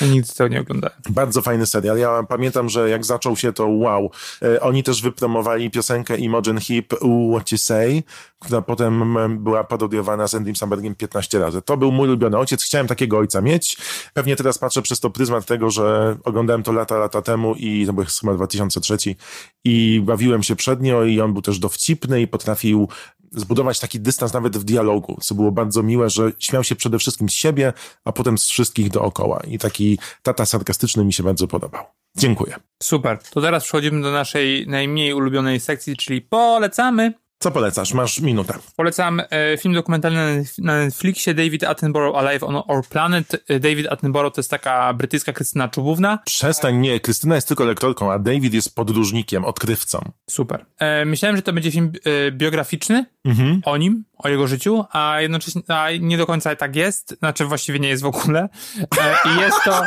Nigdy 0.00 0.32
tego 0.34 0.48
nie 0.48 0.60
oglądałem. 0.60 0.96
Bardzo 1.10 1.42
fajny 1.42 1.66
serial. 1.66 1.98
Ja 1.98 2.22
pamiętam, 2.28 2.68
że 2.68 2.90
jak 2.90 3.04
zaczął 3.04 3.36
się 3.36 3.52
to 3.52 3.66
wow. 3.66 4.10
E, 4.42 4.60
Oni 4.60 4.82
też 4.82 5.02
wypromowali 5.02 5.70
piosenkę 5.70 6.16
Imogen 6.16 6.58
Ooh, 7.00 7.36
What 7.36 7.52
You 7.52 7.58
Say, 7.58 8.02
która 8.38 8.62
potem 8.62 9.16
em, 9.16 9.44
była 9.44 9.64
parodiowana 9.64 10.28
z 10.28 10.34
Andym 10.34 10.56
Sambergiem 10.56 10.94
15 10.94 11.38
razy. 11.38 11.62
To 11.62 11.76
był 11.76 11.92
mój 11.92 12.08
ulubiony 12.08 12.38
ojciec. 12.38 12.64
Chciałem 12.64 12.86
takiego 12.86 13.18
ojca 13.18 13.40
mieć. 13.40 13.76
Pewnie 14.14 14.36
teraz 14.36 14.58
patrzę 14.58 14.82
przez 14.82 15.00
to 15.00 15.10
pryzmat 15.10 15.46
tego, 15.46 15.70
że 15.70 16.16
oglądałem 16.24 16.62
to 16.62 16.72
lata, 16.72 16.98
lata 16.98 17.22
temu 17.22 17.54
i 17.54 17.86
to 17.86 17.92
był 17.92 18.04
chyba 18.20 18.34
2003 18.34 18.96
i 19.64 20.02
bawiłem 20.04 20.42
się 20.42 20.56
przednio 20.56 21.04
i 21.04 21.20
on 21.20 21.32
był 21.32 21.42
też 21.42 21.58
dowcipny 21.58 22.22
i 22.22 22.28
potrafił 22.28 22.88
zbudować 23.32 23.80
taki 23.80 24.00
dystans 24.00 24.32
nawet 24.32 24.56
w 24.56 24.64
dialogu, 24.64 25.18
co 25.20 25.34
było 25.34 25.52
bardzo 25.52 25.82
miłe, 25.82 26.10
że 26.10 26.32
śmiał 26.38 26.64
się 26.64 26.76
przede 26.76 26.98
wszystkim 26.98 27.28
z 27.28 27.32
siebie, 27.32 27.72
a 28.04 28.12
potem 28.12 28.38
z 28.38 28.44
wszystkich 28.44 28.90
dookoła. 28.90 29.40
I 29.46 29.58
taki 29.58 29.98
tata 30.22 30.46
sarkastyczny 30.46 31.04
mi 31.04 31.12
się 31.12 31.22
bardzo 31.22 31.48
podobał. 31.48 31.84
Dziękuję. 32.16 32.56
Super. 32.82 33.18
To 33.30 33.40
teraz 33.40 33.64
przechodzimy 33.64 34.02
do 34.02 34.12
naszej 34.12 34.66
najmniej 34.66 35.14
ulubionej 35.14 35.60
sekcji, 35.60 35.96
czyli 35.96 36.20
polecamy. 36.20 37.12
Co 37.40 37.50
polecasz? 37.50 37.92
Masz 37.94 38.20
minutę. 38.20 38.54
Polecam 38.76 39.20
e, 39.30 39.56
film 39.58 39.74
dokumentalny 39.74 40.44
na 40.58 40.78
Netflixie 40.84 41.34
David 41.34 41.64
Attenborough 41.64 42.16
Alive 42.18 42.42
on 42.42 42.56
Our 42.56 42.86
Planet. 42.90 43.44
E, 43.48 43.60
David 43.60 43.86
Attenborough 43.86 44.34
to 44.34 44.38
jest 44.40 44.50
taka 44.50 44.94
brytyjska 44.94 45.32
Krystyna 45.32 45.68
Czubówna. 45.68 46.18
Przestań, 46.24 46.76
nie. 46.76 47.00
Krystyna 47.00 47.34
jest 47.34 47.48
tylko 47.48 47.64
lektorką, 47.64 48.12
a 48.12 48.18
David 48.18 48.54
jest 48.54 48.74
podróżnikiem, 48.74 49.44
odkrywcą. 49.44 50.12
Super. 50.30 50.66
E, 50.78 51.04
myślałem, 51.04 51.36
że 51.36 51.42
to 51.42 51.52
będzie 51.52 51.70
film 51.70 51.92
e, 52.26 52.30
biograficzny 52.32 53.04
Mhm. 53.24 53.60
o 53.64 53.76
nim, 53.76 54.04
o 54.18 54.28
jego 54.28 54.46
życiu, 54.46 54.84
a 54.92 55.20
jednocześnie 55.20 55.62
a 55.68 55.88
nie 56.00 56.18
do 56.18 56.26
końca 56.26 56.56
tak 56.56 56.76
jest, 56.76 57.16
znaczy 57.18 57.44
właściwie 57.44 57.78
nie 57.78 57.88
jest 57.88 58.02
w 58.02 58.06
ogóle. 58.06 58.48
E, 58.98 59.14
I 59.30 59.40
jest 59.40 59.64
to, 59.64 59.82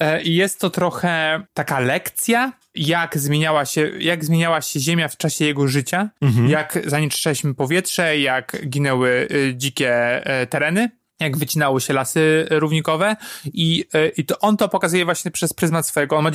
e, 0.00 0.22
jest 0.22 0.60
to 0.60 0.70
trochę 0.70 1.42
taka 1.54 1.80
lekcja, 1.80 2.52
jak 2.74 3.18
zmieniała 3.18 3.64
się, 3.64 3.90
jak 3.98 4.24
zmieniała 4.24 4.60
się 4.60 4.80
Ziemia 4.80 5.08
w 5.08 5.16
czasie 5.16 5.44
jego 5.44 5.68
życia, 5.68 6.10
jak 6.48 6.78
zanieczyszczaliśmy 6.86 7.54
powietrze, 7.54 8.18
jak 8.18 8.68
ginęły 8.68 9.28
y, 9.30 9.54
dzikie 9.56 9.92
e, 10.26 10.46
tereny. 10.46 10.90
Jak 11.20 11.36
wycinały 11.36 11.80
się 11.80 11.92
lasy 11.92 12.46
równikowe 12.50 13.16
i, 13.44 13.84
i 14.16 14.24
to 14.24 14.38
on 14.38 14.56
to 14.56 14.68
pokazuje 14.68 15.04
właśnie 15.04 15.30
przez 15.30 15.52
pryzmat 15.52 15.86
swojego, 15.86 16.16
on 16.16 16.24
ma 16.24 16.30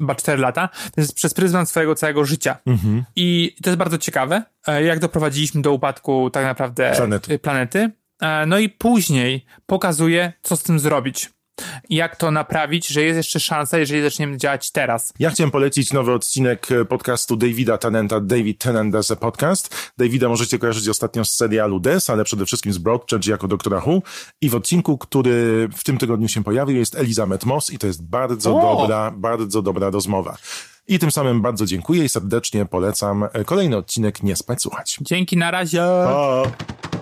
94 0.00 0.42
lata, 0.42 0.68
to 0.94 1.00
jest 1.00 1.14
przez 1.14 1.34
pryzmat 1.34 1.68
swojego 1.68 1.94
całego 1.94 2.24
życia. 2.24 2.56
I 3.16 3.56
to 3.62 3.70
jest 3.70 3.78
bardzo 3.78 3.98
ciekawe, 3.98 4.42
e, 4.66 4.84
jak 4.84 4.98
doprowadziliśmy 4.98 5.62
do 5.62 5.72
upadku 5.72 6.30
tak 6.30 6.44
naprawdę 6.44 6.92
Planety. 6.96 7.38
planety. 7.38 7.90
E, 8.20 8.46
No 8.46 8.58
i 8.58 8.68
później 8.68 9.44
pokazuje, 9.66 10.32
co 10.42 10.56
z 10.56 10.62
tym 10.62 10.78
zrobić. 10.78 11.30
Jak 11.90 12.16
to 12.16 12.30
naprawić, 12.30 12.86
że 12.86 13.02
jest 13.02 13.16
jeszcze 13.16 13.40
szansa, 13.40 13.78
jeżeli 13.78 14.02
zaczniemy 14.02 14.36
działać 14.36 14.70
teraz. 14.70 15.12
Ja 15.18 15.30
chciałem 15.30 15.50
polecić 15.50 15.92
nowy 15.92 16.12
odcinek 16.12 16.72
e, 16.72 16.84
podcastu 16.84 17.36
Davida 17.36 17.78
Tennanta, 17.78 18.20
David 18.20 18.58
Tennant 18.58 18.92
Does 18.92 19.10
a 19.10 19.16
Podcast. 19.16 19.92
Davida 19.98 20.28
możecie 20.28 20.58
kojarzyć 20.58 20.88
ostatnio 20.88 21.24
z 21.24 21.30
serialu 21.30 21.80
Des, 21.80 22.10
ale 22.10 22.24
przede 22.24 22.46
wszystkim 22.46 22.72
z 22.72 22.78
Broadchurch 22.78 23.26
jako 23.26 23.48
doktora 23.48 23.78
Who. 23.86 24.02
I 24.40 24.48
w 24.50 24.54
odcinku, 24.54 24.98
który 24.98 25.68
w 25.76 25.84
tym 25.84 25.98
tygodniu 25.98 26.28
się 26.28 26.44
pojawił, 26.44 26.76
jest 26.76 26.94
Elizabeth 26.94 27.46
Moss 27.46 27.70
i 27.70 27.78
to 27.78 27.86
jest 27.86 28.04
bardzo 28.04 28.56
O! 28.56 28.80
dobra, 28.80 29.10
bardzo 29.16 29.62
dobra 29.62 29.90
rozmowa. 29.90 30.36
I 30.88 30.98
tym 30.98 31.10
samym 31.10 31.42
bardzo 31.42 31.66
dziękuję 31.66 32.04
i 32.04 32.08
serdecznie 32.08 32.66
polecam 32.66 33.24
e, 33.32 33.44
kolejny 33.44 33.76
odcinek 33.76 34.22
Nie 34.22 34.36
Spać 34.36 34.62
Słuchać. 34.62 34.98
Dzięki, 35.00 35.36
na 35.36 35.50
razie. 35.50 35.78
Pa! 35.78 36.42